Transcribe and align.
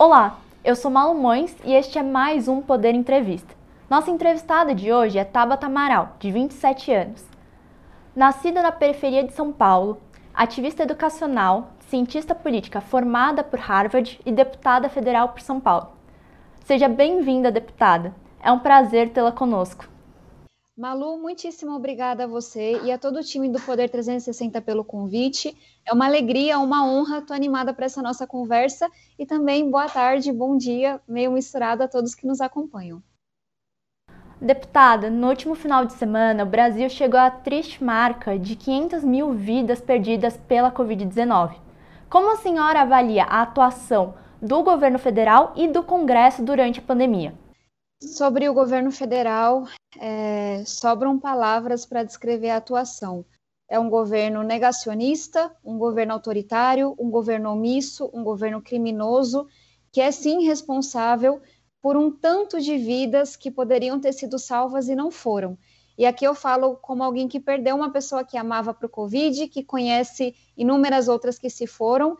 Olá, 0.00 0.38
eu 0.62 0.76
sou 0.76 0.92
Malu 0.92 1.20
Mões 1.20 1.56
e 1.64 1.74
este 1.74 1.98
é 1.98 2.04
mais 2.04 2.46
um 2.46 2.62
Poder 2.62 2.94
Entrevista. 2.94 3.52
Nossa 3.90 4.12
entrevistada 4.12 4.72
de 4.72 4.92
hoje 4.92 5.18
é 5.18 5.24
Tabata 5.24 5.66
Amaral, 5.66 6.14
de 6.20 6.30
27 6.30 6.92
anos. 6.92 7.26
Nascida 8.14 8.62
na 8.62 8.70
periferia 8.70 9.24
de 9.24 9.32
São 9.32 9.50
Paulo, 9.50 10.00
ativista 10.32 10.84
educacional, 10.84 11.70
cientista 11.88 12.32
política 12.32 12.80
formada 12.80 13.42
por 13.42 13.58
Harvard 13.58 14.20
e 14.24 14.30
deputada 14.30 14.88
federal 14.88 15.30
por 15.30 15.40
São 15.40 15.58
Paulo. 15.58 15.88
Seja 16.64 16.88
bem-vinda, 16.88 17.50
deputada. 17.50 18.14
É 18.40 18.52
um 18.52 18.60
prazer 18.60 19.08
tê-la 19.08 19.32
conosco. 19.32 19.84
Malu, 20.78 21.18
muitíssimo 21.18 21.74
obrigada 21.74 22.22
a 22.22 22.26
você 22.28 22.80
e 22.84 22.92
a 22.92 22.96
todo 22.96 23.18
o 23.18 23.24
time 23.24 23.48
do 23.48 23.60
Poder 23.60 23.90
360 23.90 24.60
pelo 24.60 24.84
convite. 24.84 25.52
É 25.84 25.92
uma 25.92 26.06
alegria, 26.06 26.56
uma 26.60 26.86
honra, 26.86 27.18
estou 27.18 27.34
animada 27.34 27.74
para 27.74 27.86
essa 27.86 28.00
nossa 28.00 28.28
conversa 28.28 28.88
e 29.18 29.26
também 29.26 29.68
boa 29.68 29.88
tarde, 29.88 30.32
bom 30.32 30.56
dia, 30.56 31.00
meio 31.08 31.32
misturado 31.32 31.82
a 31.82 31.88
todos 31.88 32.14
que 32.14 32.28
nos 32.28 32.40
acompanham. 32.40 33.02
Deputada, 34.40 35.10
no 35.10 35.26
último 35.26 35.56
final 35.56 35.84
de 35.84 35.94
semana, 35.94 36.44
o 36.44 36.48
Brasil 36.48 36.88
chegou 36.88 37.18
à 37.18 37.28
triste 37.28 37.82
marca 37.82 38.38
de 38.38 38.54
500 38.54 39.02
mil 39.02 39.32
vidas 39.32 39.80
perdidas 39.80 40.36
pela 40.36 40.70
Covid-19. 40.70 41.56
Como 42.08 42.30
a 42.30 42.36
senhora 42.36 42.82
avalia 42.82 43.24
a 43.24 43.42
atuação 43.42 44.14
do 44.40 44.62
governo 44.62 45.00
federal 45.00 45.54
e 45.56 45.66
do 45.66 45.82
Congresso 45.82 46.40
durante 46.40 46.78
a 46.78 46.82
pandemia? 46.84 47.34
Sobre 48.00 48.48
o 48.48 48.54
governo 48.54 48.92
federal, 48.92 49.64
é, 49.96 50.62
sobram 50.66 51.18
palavras 51.18 51.86
para 51.86 52.02
descrever 52.02 52.50
a 52.50 52.56
atuação. 52.56 53.24
É 53.68 53.78
um 53.78 53.88
governo 53.88 54.42
negacionista, 54.42 55.54
um 55.64 55.78
governo 55.78 56.14
autoritário, 56.14 56.94
um 56.98 57.10
governo 57.10 57.52
omisso, 57.52 58.10
um 58.12 58.24
governo 58.24 58.62
criminoso, 58.62 59.46
que 59.92 60.00
é 60.00 60.10
sim 60.10 60.44
responsável 60.44 61.40
por 61.80 61.96
um 61.96 62.10
tanto 62.10 62.60
de 62.60 62.76
vidas 62.76 63.36
que 63.36 63.50
poderiam 63.50 64.00
ter 64.00 64.12
sido 64.12 64.38
salvas 64.38 64.88
e 64.88 64.94
não 64.94 65.10
foram. 65.10 65.56
E 65.96 66.06
aqui 66.06 66.24
eu 66.24 66.34
falo 66.34 66.76
como 66.76 67.02
alguém 67.02 67.26
que 67.26 67.40
perdeu 67.40 67.74
uma 67.74 67.90
pessoa 67.90 68.24
que 68.24 68.38
amava 68.38 68.72
para 68.72 68.86
o 68.86 68.90
Covid, 68.90 69.48
que 69.48 69.64
conhece 69.64 70.34
inúmeras 70.56 71.08
outras 71.08 71.38
que 71.38 71.50
se 71.50 71.66
foram, 71.66 72.16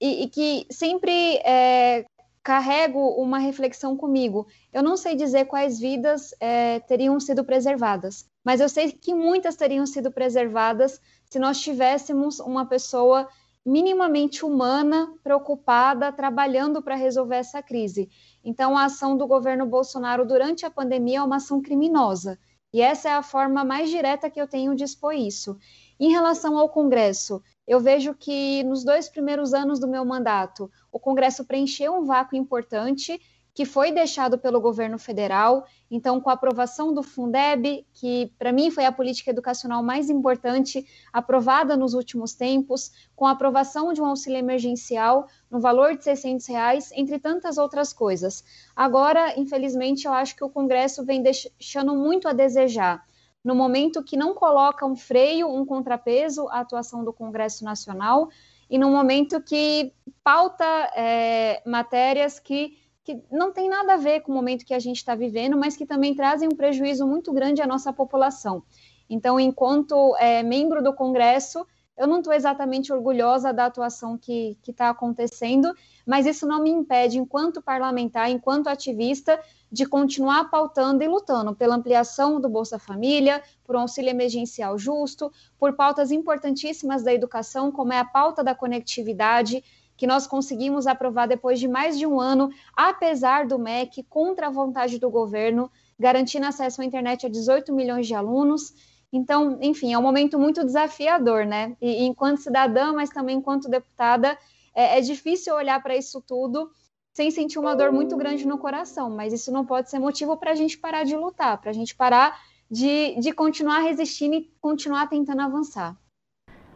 e, 0.00 0.24
e 0.24 0.28
que 0.28 0.66
sempre 0.70 1.36
é, 1.38 2.04
carrego 2.42 2.98
uma 3.20 3.38
reflexão 3.38 3.96
comigo. 3.96 4.46
Eu 4.72 4.82
não 4.82 4.96
sei 4.96 5.14
dizer 5.14 5.44
quais 5.46 5.78
vidas 5.78 6.34
é, 6.40 6.80
teriam 6.80 7.18
sido 7.20 7.44
preservadas, 7.44 8.26
mas 8.44 8.60
eu 8.60 8.68
sei 8.68 8.90
que 8.90 9.14
muitas 9.14 9.54
teriam 9.56 9.86
sido 9.86 10.10
preservadas 10.10 11.00
se 11.30 11.38
nós 11.38 11.60
tivéssemos 11.60 12.40
uma 12.40 12.66
pessoa 12.66 13.28
minimamente 13.64 14.44
humana, 14.44 15.14
preocupada, 15.22 16.10
trabalhando 16.10 16.82
para 16.82 16.96
resolver 16.96 17.36
essa 17.36 17.62
crise. 17.62 18.10
Então, 18.44 18.76
a 18.76 18.86
ação 18.86 19.16
do 19.16 19.26
governo 19.26 19.64
Bolsonaro 19.64 20.26
durante 20.26 20.66
a 20.66 20.70
pandemia 20.70 21.18
é 21.18 21.22
uma 21.22 21.36
ação 21.36 21.62
criminosa. 21.62 22.38
E 22.72 22.80
essa 22.80 23.10
é 23.10 23.12
a 23.12 23.22
forma 23.22 23.64
mais 23.64 23.90
direta 23.90 24.30
que 24.30 24.40
eu 24.40 24.48
tenho 24.48 24.74
de 24.74 24.82
expor 24.82 25.14
isso. 25.14 25.56
Em 26.04 26.10
relação 26.10 26.58
ao 26.58 26.68
Congresso, 26.68 27.40
eu 27.64 27.78
vejo 27.78 28.12
que 28.12 28.64
nos 28.64 28.82
dois 28.82 29.08
primeiros 29.08 29.54
anos 29.54 29.78
do 29.78 29.86
meu 29.86 30.04
mandato, 30.04 30.68
o 30.90 30.98
Congresso 30.98 31.44
preencheu 31.44 31.94
um 31.94 32.04
vácuo 32.04 32.34
importante 32.34 33.20
que 33.54 33.64
foi 33.64 33.92
deixado 33.92 34.36
pelo 34.36 34.60
governo 34.60 34.98
federal. 34.98 35.64
Então, 35.88 36.20
com 36.20 36.28
a 36.28 36.32
aprovação 36.32 36.92
do 36.92 37.04
Fundeb, 37.04 37.86
que 37.94 38.32
para 38.36 38.50
mim 38.50 38.68
foi 38.68 38.84
a 38.84 38.90
política 38.90 39.30
educacional 39.30 39.80
mais 39.80 40.10
importante 40.10 40.84
aprovada 41.12 41.76
nos 41.76 41.94
últimos 41.94 42.34
tempos, 42.34 42.90
com 43.14 43.24
a 43.24 43.30
aprovação 43.30 43.92
de 43.92 44.02
um 44.02 44.06
auxílio 44.06 44.38
emergencial 44.38 45.28
no 45.48 45.60
valor 45.60 45.96
de 45.96 46.02
600 46.02 46.48
reais, 46.48 46.90
entre 46.96 47.20
tantas 47.20 47.58
outras 47.58 47.92
coisas. 47.92 48.42
Agora, 48.74 49.38
infelizmente, 49.38 50.06
eu 50.08 50.12
acho 50.12 50.34
que 50.34 50.42
o 50.42 50.50
Congresso 50.50 51.04
vem 51.04 51.22
deixando 51.22 51.94
muito 51.94 52.26
a 52.26 52.32
desejar 52.32 53.06
no 53.44 53.54
momento 53.54 54.02
que 54.02 54.16
não 54.16 54.34
coloca 54.34 54.86
um 54.86 54.94
freio, 54.94 55.48
um 55.48 55.66
contrapeso 55.66 56.48
à 56.48 56.60
atuação 56.60 57.04
do 57.04 57.12
Congresso 57.12 57.64
Nacional, 57.64 58.28
e 58.70 58.78
no 58.78 58.90
momento 58.90 59.42
que 59.42 59.92
pauta 60.24 60.64
é, 60.96 61.62
matérias 61.66 62.38
que, 62.38 62.78
que 63.04 63.20
não 63.30 63.52
tem 63.52 63.68
nada 63.68 63.94
a 63.94 63.98
ver 63.98 64.20
com 64.20 64.32
o 64.32 64.34
momento 64.34 64.64
que 64.64 64.74
a 64.74 64.78
gente 64.78 64.96
está 64.96 65.14
vivendo, 65.14 65.58
mas 65.58 65.76
que 65.76 65.84
também 65.84 66.14
trazem 66.14 66.48
um 66.48 66.56
prejuízo 66.56 67.06
muito 67.06 67.32
grande 67.32 67.60
à 67.60 67.66
nossa 67.66 67.92
população. 67.92 68.62
Então, 69.10 69.38
enquanto 69.38 70.16
é, 70.16 70.42
membro 70.42 70.82
do 70.82 70.94
Congresso, 70.94 71.66
eu 71.96 72.06
não 72.06 72.18
estou 72.18 72.32
exatamente 72.32 72.92
orgulhosa 72.92 73.52
da 73.52 73.66
atuação 73.66 74.16
que 74.16 74.56
está 74.66 74.88
acontecendo, 74.88 75.74
mas 76.06 76.26
isso 76.26 76.46
não 76.46 76.62
me 76.62 76.70
impede, 76.70 77.18
enquanto 77.18 77.62
parlamentar, 77.62 78.30
enquanto 78.30 78.68
ativista, 78.68 79.38
de 79.70 79.86
continuar 79.86 80.50
pautando 80.50 81.02
e 81.02 81.08
lutando 81.08 81.54
pela 81.54 81.74
ampliação 81.74 82.40
do 82.40 82.48
Bolsa 82.48 82.78
Família, 82.78 83.42
por 83.64 83.76
um 83.76 83.80
auxílio 83.80 84.10
emergencial 84.10 84.78
justo, 84.78 85.30
por 85.58 85.74
pautas 85.74 86.10
importantíssimas 86.10 87.02
da 87.02 87.12
educação, 87.12 87.70
como 87.70 87.92
é 87.92 87.98
a 87.98 88.04
pauta 88.04 88.42
da 88.42 88.54
conectividade, 88.54 89.62
que 89.96 90.06
nós 90.06 90.26
conseguimos 90.26 90.86
aprovar 90.86 91.28
depois 91.28 91.60
de 91.60 91.68
mais 91.68 91.98
de 91.98 92.06
um 92.06 92.18
ano, 92.18 92.50
apesar 92.74 93.46
do 93.46 93.58
MEC, 93.58 94.02
contra 94.04 94.48
a 94.48 94.50
vontade 94.50 94.98
do 94.98 95.10
governo, 95.10 95.70
garantindo 95.98 96.46
acesso 96.46 96.82
à 96.82 96.84
internet 96.84 97.26
a 97.26 97.28
18 97.28 97.72
milhões 97.72 98.06
de 98.06 98.14
alunos 98.14 98.74
então, 99.12 99.58
enfim, 99.60 99.92
é 99.92 99.98
um 99.98 100.02
momento 100.02 100.38
muito 100.38 100.64
desafiador, 100.64 101.44
né? 101.44 101.76
E, 101.80 102.04
enquanto 102.04 102.40
cidadã, 102.40 102.92
mas 102.92 103.10
também 103.10 103.36
enquanto 103.36 103.68
deputada, 103.68 104.38
é, 104.74 104.98
é 104.98 105.00
difícil 105.02 105.54
olhar 105.54 105.82
para 105.82 105.94
isso 105.96 106.20
tudo 106.20 106.70
sem 107.12 107.30
sentir 107.30 107.58
uma 107.58 107.76
dor 107.76 107.92
muito 107.92 108.16
grande 108.16 108.46
no 108.46 108.56
coração, 108.56 109.10
mas 109.10 109.34
isso 109.34 109.52
não 109.52 109.66
pode 109.66 109.90
ser 109.90 109.98
motivo 109.98 110.34
para 110.36 110.52
a 110.52 110.54
gente 110.54 110.78
parar 110.78 111.04
de 111.04 111.14
lutar, 111.14 111.58
para 111.60 111.70
a 111.70 111.74
gente 111.74 111.94
parar 111.94 112.40
de, 112.70 113.14
de 113.20 113.32
continuar 113.32 113.80
resistindo 113.80 114.34
e 114.34 114.50
continuar 114.60 115.06
tentando 115.10 115.42
avançar. 115.42 115.94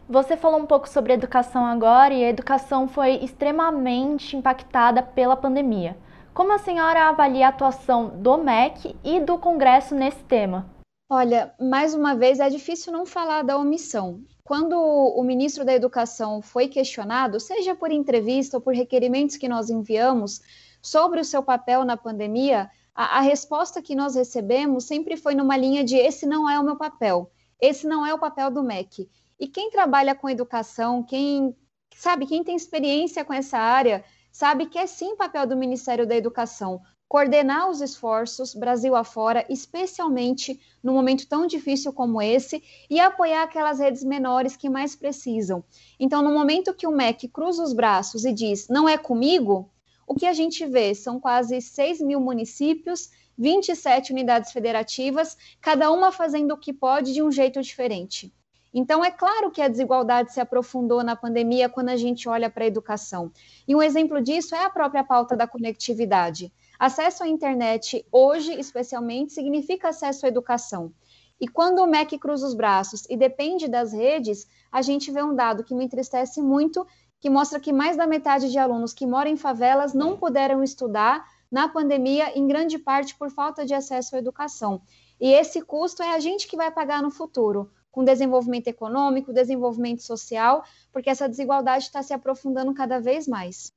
Você 0.06 0.36
falou 0.36 0.60
um 0.60 0.66
pouco 0.66 0.88
sobre 0.88 1.14
educação 1.14 1.64
agora 1.64 2.12
e 2.12 2.22
a 2.22 2.28
educação 2.28 2.86
foi 2.86 3.14
extremamente 3.14 4.36
impactada 4.36 5.02
pela 5.02 5.36
pandemia. 5.36 5.96
Como 6.34 6.52
a 6.52 6.58
senhora 6.58 7.08
avalia 7.08 7.46
a 7.46 7.48
atuação 7.48 8.08
do 8.08 8.36
MEC 8.36 8.94
e 9.02 9.20
do 9.20 9.38
Congresso 9.38 9.94
nesse 9.94 10.22
tema? 10.24 10.75
Olha, 11.08 11.54
mais 11.60 11.94
uma 11.94 12.16
vez 12.16 12.40
é 12.40 12.50
difícil 12.50 12.92
não 12.92 13.06
falar 13.06 13.42
da 13.42 13.56
omissão. 13.56 14.24
Quando 14.42 14.76
o 14.76 15.22
ministro 15.22 15.64
da 15.64 15.72
Educação 15.72 16.42
foi 16.42 16.66
questionado, 16.66 17.38
seja 17.38 17.76
por 17.76 17.92
entrevista 17.92 18.56
ou 18.56 18.60
por 18.60 18.74
requerimentos 18.74 19.36
que 19.36 19.48
nós 19.48 19.70
enviamos 19.70 20.40
sobre 20.82 21.20
o 21.20 21.24
seu 21.24 21.44
papel 21.44 21.84
na 21.84 21.96
pandemia, 21.96 22.68
a, 22.92 23.18
a 23.18 23.20
resposta 23.20 23.80
que 23.80 23.94
nós 23.94 24.16
recebemos 24.16 24.84
sempre 24.84 25.16
foi 25.16 25.36
numa 25.36 25.56
linha 25.56 25.84
de 25.84 25.94
esse 25.96 26.26
não 26.26 26.50
é 26.50 26.58
o 26.58 26.64
meu 26.64 26.74
papel, 26.74 27.30
esse 27.60 27.86
não 27.86 28.04
é 28.04 28.12
o 28.12 28.18
papel 28.18 28.50
do 28.50 28.64
MEC. 28.64 29.08
E 29.38 29.46
quem 29.46 29.70
trabalha 29.70 30.12
com 30.12 30.28
educação, 30.28 31.04
quem 31.04 31.54
sabe, 31.94 32.26
quem 32.26 32.42
tem 32.42 32.56
experiência 32.56 33.24
com 33.24 33.32
essa 33.32 33.58
área, 33.58 34.04
sabe 34.32 34.66
que 34.66 34.76
é 34.78 34.88
sim 34.88 35.14
papel 35.14 35.46
do 35.46 35.56
Ministério 35.56 36.04
da 36.04 36.16
Educação 36.16 36.80
coordenar 37.08 37.70
os 37.70 37.80
esforços 37.80 38.54
Brasil 38.54 38.94
afora, 38.96 39.46
especialmente 39.48 40.60
no 40.82 40.92
momento 40.92 41.26
tão 41.28 41.46
difícil 41.46 41.92
como 41.92 42.20
esse, 42.20 42.62
e 42.90 42.98
apoiar 42.98 43.44
aquelas 43.44 43.78
redes 43.78 44.02
menores 44.02 44.56
que 44.56 44.68
mais 44.68 44.96
precisam. 44.96 45.62
Então, 45.98 46.22
no 46.22 46.32
momento 46.32 46.74
que 46.74 46.86
o 46.86 46.92
MEC 46.92 47.28
cruza 47.28 47.62
os 47.62 47.72
braços 47.72 48.24
e 48.24 48.32
diz 48.32 48.68
não 48.68 48.88
é 48.88 48.98
comigo, 48.98 49.70
o 50.06 50.14
que 50.14 50.26
a 50.26 50.32
gente 50.32 50.64
vê 50.66 50.94
são 50.94 51.18
quase 51.18 51.60
6 51.60 52.00
mil 52.00 52.20
municípios, 52.20 53.10
27 53.38 54.12
unidades 54.12 54.52
federativas, 54.52 55.36
cada 55.60 55.90
uma 55.90 56.10
fazendo 56.10 56.52
o 56.52 56.58
que 56.58 56.72
pode 56.72 57.12
de 57.12 57.22
um 57.22 57.30
jeito 57.30 57.60
diferente. 57.60 58.32
Então, 58.72 59.04
é 59.04 59.10
claro 59.10 59.50
que 59.50 59.62
a 59.62 59.68
desigualdade 59.68 60.32
se 60.32 60.40
aprofundou 60.40 61.02
na 61.02 61.16
pandemia 61.16 61.68
quando 61.68 61.88
a 61.88 61.96
gente 61.96 62.28
olha 62.28 62.50
para 62.50 62.64
a 62.64 62.66
educação. 62.66 63.32
E 63.66 63.74
um 63.74 63.82
exemplo 63.82 64.20
disso 64.20 64.54
é 64.54 64.64
a 64.64 64.70
própria 64.70 65.02
pauta 65.02 65.34
da 65.34 65.46
conectividade. 65.46 66.52
Acesso 66.78 67.24
à 67.24 67.28
internet 67.28 68.04
hoje, 68.12 68.52
especialmente, 68.58 69.32
significa 69.32 69.88
acesso 69.88 70.26
à 70.26 70.28
educação. 70.28 70.92
E 71.40 71.46
quando 71.46 71.80
o 71.80 71.86
MEC 71.86 72.18
cruza 72.18 72.46
os 72.46 72.54
braços 72.54 73.04
e 73.08 73.16
depende 73.16 73.68
das 73.68 73.92
redes, 73.92 74.46
a 74.72 74.82
gente 74.82 75.10
vê 75.10 75.22
um 75.22 75.34
dado 75.34 75.64
que 75.64 75.74
me 75.74 75.84
entristece 75.84 76.40
muito, 76.40 76.86
que 77.20 77.30
mostra 77.30 77.60
que 77.60 77.72
mais 77.72 77.96
da 77.96 78.06
metade 78.06 78.50
de 78.50 78.58
alunos 78.58 78.92
que 78.92 79.06
moram 79.06 79.30
em 79.30 79.36
favelas 79.36 79.94
não 79.94 80.16
puderam 80.16 80.62
estudar 80.62 81.26
na 81.50 81.68
pandemia, 81.68 82.36
em 82.36 82.46
grande 82.46 82.78
parte 82.78 83.14
por 83.14 83.30
falta 83.30 83.64
de 83.64 83.74
acesso 83.74 84.16
à 84.16 84.18
educação. 84.18 84.80
E 85.20 85.32
esse 85.32 85.62
custo 85.62 86.02
é 86.02 86.14
a 86.14 86.20
gente 86.20 86.46
que 86.46 86.56
vai 86.56 86.70
pagar 86.70 87.02
no 87.02 87.10
futuro, 87.10 87.70
com 87.90 88.04
desenvolvimento 88.04 88.68
econômico, 88.68 89.32
desenvolvimento 89.32 90.02
social, 90.02 90.64
porque 90.92 91.08
essa 91.08 91.28
desigualdade 91.28 91.84
está 91.84 92.02
se 92.02 92.12
aprofundando 92.12 92.74
cada 92.74 93.00
vez 93.00 93.26
mais. 93.26 93.72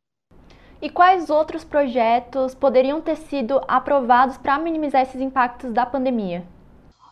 E 0.82 0.90
quais 0.90 1.30
outros 1.30 1.66
projetos 1.66 2.56
poderiam 2.56 3.02
ter 3.02 3.18
sido 3.18 3.60
aprovados 3.68 4.38
para 4.38 4.58
minimizar 4.58 5.02
esses 5.02 5.20
impactos 5.20 5.74
da 5.74 5.86
pandemia? 5.86 6.48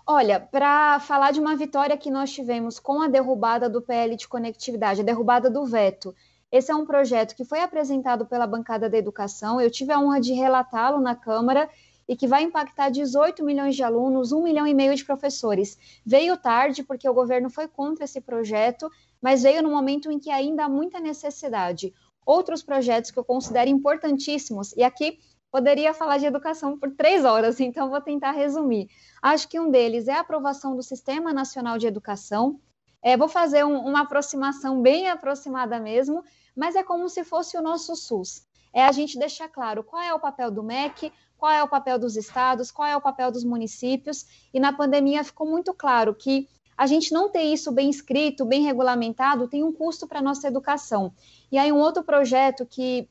Olha, 0.05 0.39
para 0.39 1.01
falar 1.01 1.31
de 1.31 1.39
uma 1.41 1.53
vitória 1.53 1.97
que 1.97 2.09
nós 2.09 2.31
tivemos 2.31 2.79
com 2.79 3.01
a 3.01 3.09
derrubada 3.09 3.69
do 3.69 3.81
PL 3.81 4.15
de 4.15 4.25
conectividade, 4.25 5.01
a 5.01 5.03
derrubada 5.03 5.49
do 5.49 5.65
veto, 5.65 6.15
Esse 6.49 6.71
é 6.71 6.75
um 6.75 6.85
projeto 6.85 7.35
que 7.35 7.43
foi 7.43 7.59
apresentado 7.59 8.25
pela 8.25 8.47
bancada 8.47 8.89
da 8.89 8.97
educação. 8.97 9.59
Eu 9.59 9.69
tive 9.69 9.91
a 9.91 9.99
honra 9.99 10.21
de 10.21 10.31
relatá-lo 10.31 11.01
na 11.01 11.13
Câmara 11.13 11.69
e 12.07 12.15
que 12.15 12.25
vai 12.25 12.43
impactar 12.43 12.89
18 12.89 13.43
milhões 13.43 13.75
de 13.75 13.83
alunos, 13.83 14.31
1 14.31 14.41
milhão 14.41 14.65
e 14.65 14.73
meio 14.73 14.95
de 14.95 15.03
professores. 15.03 15.77
Veio 16.05 16.37
tarde, 16.37 16.83
porque 16.83 17.09
o 17.09 17.13
governo 17.13 17.49
foi 17.49 17.67
contra 17.67 18.05
esse 18.05 18.21
projeto, 18.21 18.89
mas 19.21 19.43
veio 19.43 19.61
no 19.61 19.69
momento 19.69 20.09
em 20.09 20.17
que 20.17 20.31
ainda 20.31 20.63
há 20.63 20.69
muita 20.69 21.01
necessidade. 21.01 21.93
Outros 22.27 22.61
projetos 22.61 23.09
que 23.09 23.17
eu 23.17 23.23
considero 23.23 23.69
importantíssimos, 23.69 24.75
e 24.75 24.83
aqui 24.83 25.17
poderia 25.49 25.93
falar 25.93 26.17
de 26.17 26.25
educação 26.25 26.77
por 26.77 26.91
três 26.91 27.23
horas, 27.23 27.61
então 27.61 27.89
vou 27.89 28.01
tentar 28.01 28.31
resumir. 28.31 28.89
Acho 29.21 29.47
que 29.47 29.57
um 29.57 29.71
deles 29.71 30.09
é 30.09 30.11
a 30.11 30.19
aprovação 30.19 30.75
do 30.75 30.83
Sistema 30.83 31.31
Nacional 31.31 31.77
de 31.77 31.87
Educação. 31.87 32.59
É, 33.01 33.15
vou 33.15 33.29
fazer 33.29 33.63
um, 33.63 33.79
uma 33.79 34.01
aproximação 34.01 34.81
bem 34.81 35.07
aproximada 35.07 35.79
mesmo, 35.79 36.21
mas 36.53 36.75
é 36.75 36.83
como 36.83 37.07
se 37.07 37.23
fosse 37.23 37.57
o 37.57 37.61
nosso 37.61 37.95
SUS. 37.95 38.45
É 38.73 38.83
a 38.83 38.91
gente 38.91 39.17
deixar 39.17 39.47
claro 39.47 39.81
qual 39.81 40.01
é 40.01 40.13
o 40.13 40.19
papel 40.19 40.51
do 40.51 40.61
MEC, 40.61 41.13
qual 41.37 41.53
é 41.53 41.63
o 41.63 41.69
papel 41.69 41.97
dos 41.97 42.17
estados, 42.17 42.71
qual 42.71 42.89
é 42.89 42.97
o 42.97 43.01
papel 43.01 43.31
dos 43.31 43.45
municípios, 43.45 44.25
e 44.53 44.59
na 44.59 44.73
pandemia 44.73 45.23
ficou 45.23 45.47
muito 45.47 45.73
claro 45.73 46.13
que 46.13 46.49
a 46.77 46.85
gente 46.85 47.11
não 47.11 47.29
ter 47.29 47.41
isso 47.41 47.71
bem 47.71 47.89
escrito, 47.89 48.45
bem 48.45 48.61
regulamentado, 48.61 49.47
tem 49.47 49.63
um 49.63 49.73
custo 49.73 50.07
para 50.07 50.19
a 50.19 50.21
nossa 50.21 50.47
educação. 50.47 51.11
E 51.51 51.57
aí 51.57 51.71
um 51.71 51.79
outro 51.79 52.03
projeto 52.03 52.65
que 52.65 53.09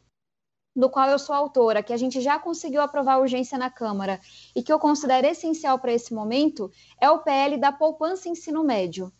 do 0.75 0.91
qual 0.91 1.09
eu 1.09 1.19
sou 1.19 1.35
autora, 1.35 1.83
que 1.83 1.93
a 1.93 1.97
gente 1.97 2.21
já 2.21 2.39
conseguiu 2.39 2.83
aprovar 2.83 3.19
urgência 3.19 3.57
na 3.57 3.71
Câmara 3.71 4.21
e 4.55 4.63
que 4.63 4.71
eu 4.71 4.79
considero 4.79 5.27
essencial 5.27 5.79
para 5.79 5.93
esse 5.93 6.13
momento, 6.13 6.71
é 7.01 7.11
o 7.11 7.21
PL 7.21 7.57
da 7.57 7.73
poupança 7.73 8.29
ensino 8.29 8.63
médio. 8.63 9.11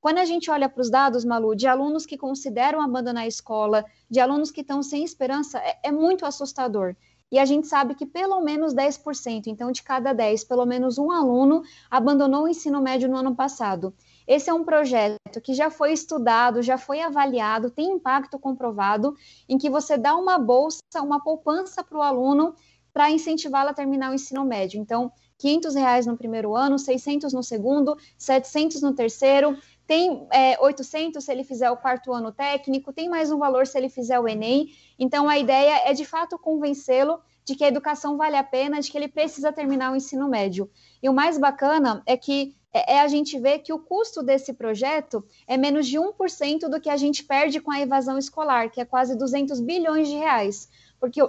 Quando 0.00 0.18
a 0.18 0.24
gente 0.26 0.50
olha 0.50 0.68
para 0.68 0.82
os 0.82 0.90
dados, 0.90 1.24
Malu, 1.24 1.56
de 1.56 1.66
alunos 1.66 2.06
que 2.06 2.18
consideram 2.18 2.80
abandonar 2.80 3.24
a 3.24 3.26
escola, 3.26 3.84
de 4.08 4.20
alunos 4.20 4.50
que 4.50 4.60
estão 4.60 4.82
sem 4.82 5.02
esperança, 5.02 5.58
é, 5.58 5.78
é 5.84 5.90
muito 5.90 6.26
assustador. 6.26 6.94
E 7.30 7.38
a 7.38 7.44
gente 7.44 7.66
sabe 7.66 7.94
que 7.94 8.06
pelo 8.06 8.40
menos 8.40 8.74
10%, 8.74 9.46
então 9.46 9.70
de 9.70 9.82
cada 9.82 10.12
10, 10.12 10.44
pelo 10.44 10.64
menos 10.64 10.98
um 10.98 11.10
aluno 11.10 11.62
abandonou 11.90 12.44
o 12.44 12.48
ensino 12.48 12.80
médio 12.80 13.08
no 13.08 13.16
ano 13.16 13.34
passado. 13.34 13.92
Esse 14.26 14.50
é 14.50 14.54
um 14.54 14.64
projeto 14.64 15.40
que 15.42 15.54
já 15.54 15.70
foi 15.70 15.92
estudado, 15.92 16.62
já 16.62 16.76
foi 16.78 17.00
avaliado, 17.00 17.70
tem 17.70 17.92
impacto 17.92 18.38
comprovado, 18.38 19.14
em 19.48 19.58
que 19.58 19.70
você 19.70 19.96
dá 19.96 20.14
uma 20.16 20.38
bolsa, 20.38 20.80
uma 21.02 21.22
poupança 21.22 21.82
para 21.84 21.98
o 21.98 22.02
aluno 22.02 22.54
para 22.92 23.10
incentivá-lo 23.10 23.70
a 23.70 23.74
terminar 23.74 24.10
o 24.10 24.14
ensino 24.14 24.44
médio. 24.44 24.80
Então, 24.80 25.12
500 25.38 25.74
reais 25.74 26.06
no 26.06 26.16
primeiro 26.16 26.56
ano, 26.56 26.78
600 26.78 27.32
no 27.32 27.42
segundo, 27.42 27.96
700 28.18 28.82
no 28.82 28.92
terceiro, 28.92 29.56
tem 29.88 30.28
é, 30.30 30.60
800 30.60 31.24
se 31.24 31.32
ele 31.32 31.42
fizer 31.42 31.70
o 31.70 31.76
quarto 31.76 32.12
ano 32.12 32.30
técnico, 32.30 32.92
tem 32.92 33.08
mais 33.08 33.32
um 33.32 33.38
valor 33.38 33.66
se 33.66 33.78
ele 33.78 33.88
fizer 33.88 34.20
o 34.20 34.28
Enem. 34.28 34.68
Então, 34.98 35.26
a 35.30 35.38
ideia 35.38 35.88
é, 35.88 35.94
de 35.94 36.04
fato, 36.04 36.38
convencê-lo 36.38 37.18
de 37.42 37.54
que 37.54 37.64
a 37.64 37.68
educação 37.68 38.18
vale 38.18 38.36
a 38.36 38.44
pena, 38.44 38.82
de 38.82 38.90
que 38.90 38.98
ele 38.98 39.08
precisa 39.08 39.50
terminar 39.50 39.90
o 39.90 39.96
ensino 39.96 40.28
médio. 40.28 40.70
E 41.02 41.08
o 41.08 41.14
mais 41.14 41.38
bacana 41.38 42.02
é 42.04 42.18
que 42.18 42.54
é, 42.70 42.96
é 42.96 43.00
a 43.00 43.08
gente 43.08 43.38
ver 43.38 43.60
que 43.60 43.72
o 43.72 43.78
custo 43.78 44.22
desse 44.22 44.52
projeto 44.52 45.24
é 45.46 45.56
menos 45.56 45.86
de 45.86 45.96
1% 45.96 46.68
do 46.68 46.78
que 46.78 46.90
a 46.90 46.96
gente 46.98 47.24
perde 47.24 47.58
com 47.58 47.70
a 47.70 47.80
evasão 47.80 48.18
escolar, 48.18 48.70
que 48.70 48.82
é 48.82 48.84
quase 48.84 49.16
200 49.16 49.58
bilhões 49.58 50.06
de 50.06 50.16
reais. 50.16 50.68
Porque, 51.00 51.22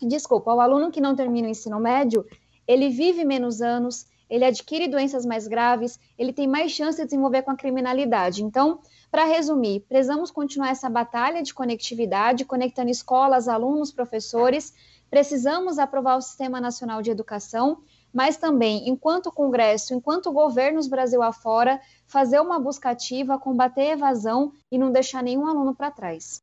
desculpa, 0.00 0.54
o 0.54 0.60
aluno 0.60 0.92
que 0.92 1.00
não 1.00 1.16
termina 1.16 1.48
o 1.48 1.50
ensino 1.50 1.80
médio, 1.80 2.24
ele 2.64 2.90
vive 2.90 3.24
menos 3.24 3.60
anos, 3.60 4.06
ele 4.28 4.44
adquire 4.44 4.88
doenças 4.88 5.24
mais 5.24 5.46
graves, 5.46 5.98
ele 6.18 6.32
tem 6.32 6.46
mais 6.46 6.72
chance 6.72 6.98
de 6.98 7.04
desenvolver 7.04 7.42
com 7.42 7.50
a 7.50 7.56
criminalidade. 7.56 8.42
Então, 8.42 8.80
para 9.10 9.24
resumir, 9.24 9.84
precisamos 9.88 10.30
continuar 10.30 10.70
essa 10.70 10.90
batalha 10.90 11.42
de 11.42 11.54
conectividade, 11.54 12.44
conectando 12.44 12.90
escolas, 12.90 13.48
alunos, 13.48 13.92
professores. 13.92 14.74
Precisamos 15.08 15.78
aprovar 15.78 16.16
o 16.16 16.22
Sistema 16.22 16.60
Nacional 16.60 17.02
de 17.02 17.10
Educação 17.10 17.78
mas 18.16 18.38
também, 18.38 18.88
enquanto 18.88 19.30
Congresso, 19.30 19.92
enquanto 19.92 20.32
governos 20.32 20.88
Brasil 20.88 21.22
afora, 21.22 21.78
fazer 22.06 22.40
uma 22.40 22.58
busca 22.58 22.88
ativa, 22.88 23.38
combater 23.38 23.90
a 23.90 23.92
evasão 23.92 24.54
e 24.72 24.78
não 24.78 24.90
deixar 24.90 25.22
nenhum 25.22 25.46
aluno 25.46 25.74
para 25.74 25.90
trás. 25.90 26.40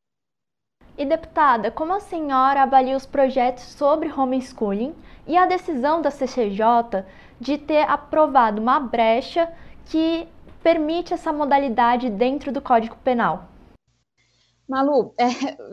E 0.96 1.04
deputada, 1.04 1.70
como 1.70 1.92
a 1.92 2.00
senhora 2.00 2.62
avalia 2.62 2.96
os 2.96 3.04
projetos 3.04 3.64
sobre 3.64 4.12
homeschooling 4.12 4.94
e 5.26 5.36
a 5.36 5.46
decisão 5.46 6.00
da 6.00 6.10
CCJ 6.10 7.04
de 7.40 7.58
ter 7.58 7.82
aprovado 7.88 8.60
uma 8.60 8.78
brecha 8.78 9.52
que 9.86 10.28
permite 10.62 11.12
essa 11.12 11.32
modalidade 11.32 12.08
dentro 12.08 12.52
do 12.52 12.60
Código 12.60 12.96
Penal? 13.02 13.48
Malu, 14.68 15.14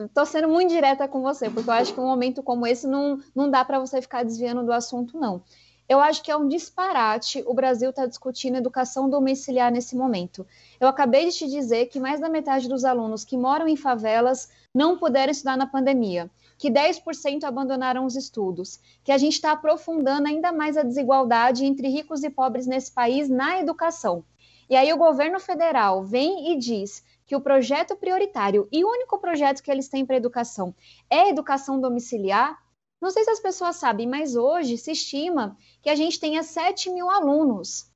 estou 0.06 0.24
é, 0.24 0.26
sendo 0.26 0.50
muito 0.50 0.70
direta 0.70 1.08
com 1.08 1.22
você, 1.22 1.50
porque 1.50 1.70
eu 1.70 1.74
acho 1.74 1.94
que 1.94 2.00
um 2.00 2.06
momento 2.06 2.44
como 2.44 2.68
esse 2.68 2.86
não, 2.88 3.20
não 3.34 3.50
dá 3.50 3.64
para 3.64 3.80
você 3.80 4.02
ficar 4.02 4.24
desviando 4.24 4.66
do 4.66 4.74
assunto, 4.74 5.18
não. 5.18 5.44
Eu 5.88 6.00
acho 6.00 6.24
que 6.24 6.32
é 6.32 6.38
um 6.38 6.48
disparate 6.48 7.44
o 7.46 7.54
Brasil 7.54 7.90
está 7.90 8.06
discutindo 8.06 8.58
educação 8.58 9.10
domiciliar 9.10 9.72
nesse 9.72 9.96
momento. 9.96 10.46
Eu 10.80 10.88
acabei 10.88 11.26
de 11.26 11.36
te 11.36 11.48
dizer 11.48 11.88
que 11.88 12.00
mais 12.00 12.20
da 12.20 12.30
metade 12.30 12.70
dos 12.70 12.86
alunos 12.86 13.26
que 13.26 13.38
moram 13.38 13.68
em 13.68 13.76
favelas 13.76 14.50
não 14.74 14.98
puderam 14.98 15.32
estudar 15.32 15.58
na 15.58 15.68
pandemia, 15.68 16.30
que 16.58 16.70
10% 16.70 17.44
abandonaram 17.44 18.06
os 18.06 18.16
estudos, 18.16 18.80
que 19.04 19.12
a 19.12 19.18
gente 19.18 19.34
está 19.34 19.52
aprofundando 19.52 20.28
ainda 20.28 20.52
mais 20.52 20.78
a 20.78 20.84
desigualdade 20.84 21.66
entre 21.66 21.90
ricos 21.90 22.24
e 22.24 22.30
pobres 22.30 22.68
nesse 22.68 22.92
país 22.92 23.28
na 23.28 23.60
educação. 23.60 24.24
E 24.70 24.76
aí 24.76 24.94
o 24.94 24.98
governo 24.98 25.40
federal 25.40 26.04
vem 26.04 26.54
e 26.54 26.58
diz 26.58 27.04
que 27.26 27.36
o 27.36 27.42
projeto 27.42 27.96
prioritário 27.96 28.68
e 28.72 28.84
o 28.84 28.90
único 28.90 29.18
projeto 29.18 29.62
que 29.62 29.72
eles 29.72 29.90
têm 29.90 30.06
para 30.06 30.16
educação 30.16 30.74
é 31.10 31.30
educação 31.30 31.82
domiciliar, 31.82 32.62
não 33.02 33.10
sei 33.10 33.24
se 33.24 33.32
as 33.32 33.40
pessoas 33.40 33.78
sabem, 33.78 34.08
mas 34.08 34.36
hoje 34.36 34.78
se 34.78 34.92
estima 34.92 35.58
que 35.82 35.90
a 35.90 35.96
gente 35.96 36.20
tenha 36.20 36.44
7 36.44 36.90
mil 36.92 37.10
alunos 37.10 37.90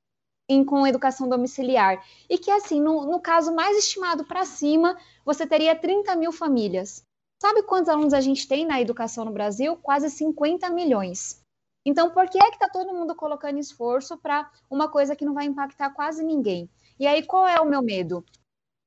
em, 0.50 0.64
com 0.64 0.88
educação 0.88 1.30
domiciliar. 1.30 2.04
E 2.30 2.38
que, 2.38 2.50
assim, 2.50 2.82
no, 2.82 3.06
no 3.06 3.20
caso 3.20 3.54
mais 3.54 3.78
estimado 3.78 4.26
para 4.26 4.46
cima, 4.46 4.98
você 5.24 5.46
teria 5.46 5.76
30 5.76 6.16
mil 6.16 6.32
famílias. 6.32 7.04
Sabe 7.42 7.64
quantos 7.64 7.90
alunos 7.90 8.14
a 8.14 8.22
gente 8.22 8.48
tem 8.48 8.66
na 8.66 8.82
educação 8.82 9.26
no 9.26 9.32
Brasil? 9.32 9.76
Quase 9.78 10.10
50 10.10 10.70
milhões. 10.70 11.42
Então, 11.86 12.10
por 12.10 12.28
que 12.28 12.40
é 12.40 12.50
que 12.50 12.56
está 12.56 12.68
todo 12.68 12.94
mundo 12.94 13.14
colocando 13.16 13.60
esforço 13.60 14.18
para 14.18 14.50
uma 14.70 14.90
coisa 14.90 15.16
que 15.16 15.26
não 15.26 15.36
vai 15.36 15.46
impactar 15.46 15.92
quase 15.92 16.24
ninguém? 16.24 16.68
E 17.00 17.06
aí, 17.06 17.22
qual 17.24 17.48
é 17.48 17.60
o 17.60 17.66
meu 17.66 17.84
medo? 17.84 18.26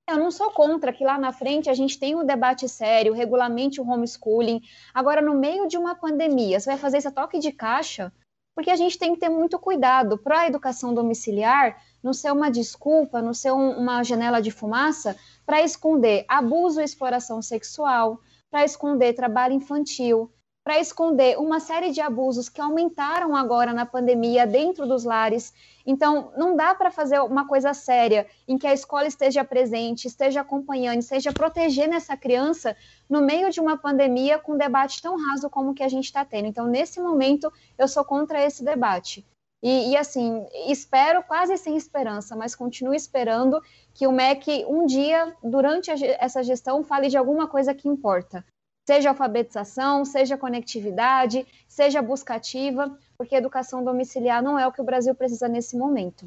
Eu 0.09 0.17
não 0.17 0.31
sou 0.31 0.51
contra 0.51 0.91
que 0.91 1.05
lá 1.05 1.19
na 1.19 1.33
frente 1.33 1.69
a 1.69 1.75
gente 1.75 1.99
tenha 1.99 2.17
um 2.17 2.25
debate 2.25 2.67
sério, 2.67 3.13
regulamente 3.13 3.79
o 3.79 3.87
homeschooling. 3.87 4.63
Agora, 4.95 5.21
no 5.21 5.35
meio 5.35 5.69
de 5.69 5.77
uma 5.77 5.95
pandemia, 5.95 6.59
você 6.59 6.71
vai 6.71 6.79
fazer 6.79 6.97
esse 6.97 7.11
toque 7.11 7.39
de 7.39 7.53
caixa? 7.53 8.11
Porque 8.55 8.71
a 8.71 8.77
gente 8.77 8.99
tem 8.99 9.13
que 9.13 9.21
ter 9.21 9.29
muito 9.29 9.59
cuidado 9.59 10.17
para 10.17 10.41
a 10.41 10.47
educação 10.47 10.95
domiciliar 10.95 11.77
não 12.03 12.15
ser 12.15 12.33
uma 12.33 12.51
desculpa, 12.51 13.21
não 13.21 13.35
ser 13.35 13.53
um, 13.53 13.73
uma 13.79 14.03
janela 14.03 14.41
de 14.41 14.51
fumaça 14.51 15.15
para 15.45 15.63
esconder 15.63 16.25
abuso 16.27 16.81
e 16.81 16.85
exploração 16.85 17.43
sexual, 17.43 18.19
para 18.51 18.65
esconder 18.65 19.13
trabalho 19.13 19.53
infantil, 19.53 20.33
para 20.69 20.81
esconder 20.81 21.39
uma 21.39 21.61
série 21.61 21.93
de 21.93 22.03
abusos 22.03 22.51
que 22.51 22.61
aumentaram 22.61 23.35
agora 23.35 23.73
na 23.73 23.87
pandemia 23.87 24.47
dentro 24.47 24.87
dos 24.87 25.03
lares. 25.03 25.55
Então, 25.87 26.31
não 26.37 26.55
dá 26.55 26.75
para 26.75 26.91
fazer 26.91 27.19
uma 27.21 27.49
coisa 27.49 27.73
séria 27.73 28.27
em 28.47 28.59
que 28.59 28.67
a 28.67 28.75
escola 28.75 29.07
esteja 29.07 29.43
presente, 29.43 30.07
esteja 30.07 30.43
acompanhando, 30.43 30.99
esteja 30.99 31.33
protegendo 31.33 31.95
essa 31.95 32.19
criança 32.19 32.77
no 33.09 33.23
meio 33.23 33.51
de 33.51 33.61
uma 33.61 33.79
pandemia 33.79 34.39
com 34.39 34.53
um 34.53 34.59
debate 34.59 35.01
tão 35.01 35.17
raso 35.17 35.49
como 35.49 35.71
o 35.71 35.75
que 35.75 35.83
a 35.83 35.89
gente 35.89 36.05
está 36.05 36.23
tendo. 36.23 36.49
Então, 36.49 36.67
nesse 36.67 37.01
momento, 37.01 37.51
eu 37.79 37.89
sou 37.89 38.05
contra 38.05 38.45
esse 38.45 38.63
debate. 38.63 39.25
E, 39.63 39.93
e, 39.93 39.97
assim, 39.97 40.47
espero 40.67 41.23
quase 41.23 41.57
sem 41.57 41.79
esperança, 41.79 42.37
mas 42.37 42.55
continuo 42.55 42.93
esperando 42.93 43.59
que 43.95 44.07
o 44.07 44.13
MEC 44.13 44.67
um 44.69 44.85
dia, 44.85 45.35
durante 45.43 45.91
a, 45.91 45.95
essa 46.19 46.43
gestão, 46.43 46.85
fale 46.85 47.09
de 47.09 47.17
alguma 47.17 47.49
coisa 47.49 47.73
que 47.73 47.89
importa 47.89 48.45
seja 48.89 49.11
alfabetização, 49.11 50.03
seja 50.03 50.39
conectividade, 50.39 51.47
seja 51.67 52.01
busca 52.01 52.37
ativa, 52.37 52.91
porque 53.19 53.37
educação 53.37 53.85
domiciliar 53.85 54.43
não 54.43 54.59
é 54.59 54.67
o 54.67 54.73
que 54.73 54.81
o 54.81 54.85
Brasil 54.85 55.15
precisa 55.15 55.47
nesse 55.47 55.77
momento. 55.77 56.25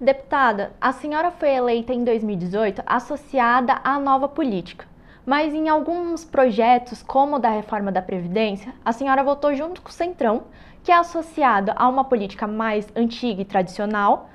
Deputada, 0.00 0.72
a 0.80 0.90
senhora 0.90 1.30
foi 1.30 1.50
eleita 1.50 1.94
em 1.94 2.02
2018 2.02 2.82
associada 2.84 3.80
à 3.84 4.00
nova 4.00 4.28
política, 4.28 4.84
mas 5.24 5.54
em 5.54 5.68
alguns 5.68 6.24
projetos, 6.24 7.04
como 7.04 7.36
o 7.36 7.38
da 7.38 7.50
reforma 7.50 7.92
da 7.92 8.02
Previdência, 8.02 8.74
a 8.84 8.90
senhora 8.90 9.22
votou 9.22 9.54
junto 9.54 9.80
com 9.80 9.90
o 9.90 9.92
Centrão, 9.92 10.48
que 10.82 10.90
é 10.90 10.96
associado 10.96 11.70
a 11.76 11.88
uma 11.88 12.02
política 12.02 12.48
mais 12.48 12.88
antiga 12.96 13.42
e 13.42 13.44
tradicional, 13.44 14.28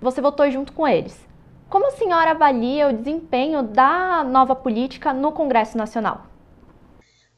você 0.00 0.20
votou 0.20 0.48
junto 0.48 0.72
com 0.72 0.86
eles. 0.86 1.26
Como 1.68 1.88
a 1.88 1.96
senhora 1.96 2.30
avalia 2.30 2.86
o 2.86 2.92
desempenho 2.92 3.64
da 3.64 4.22
nova 4.22 4.54
política 4.54 5.12
no 5.12 5.32
Congresso 5.32 5.76
Nacional? 5.76 6.25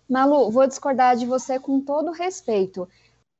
Malu, 0.09 0.51
vou 0.51 0.67
discordar 0.67 1.17
de 1.17 1.27
você 1.27 1.61
com 1.61 1.81
todo 1.81 2.11
respeito. 2.11 2.89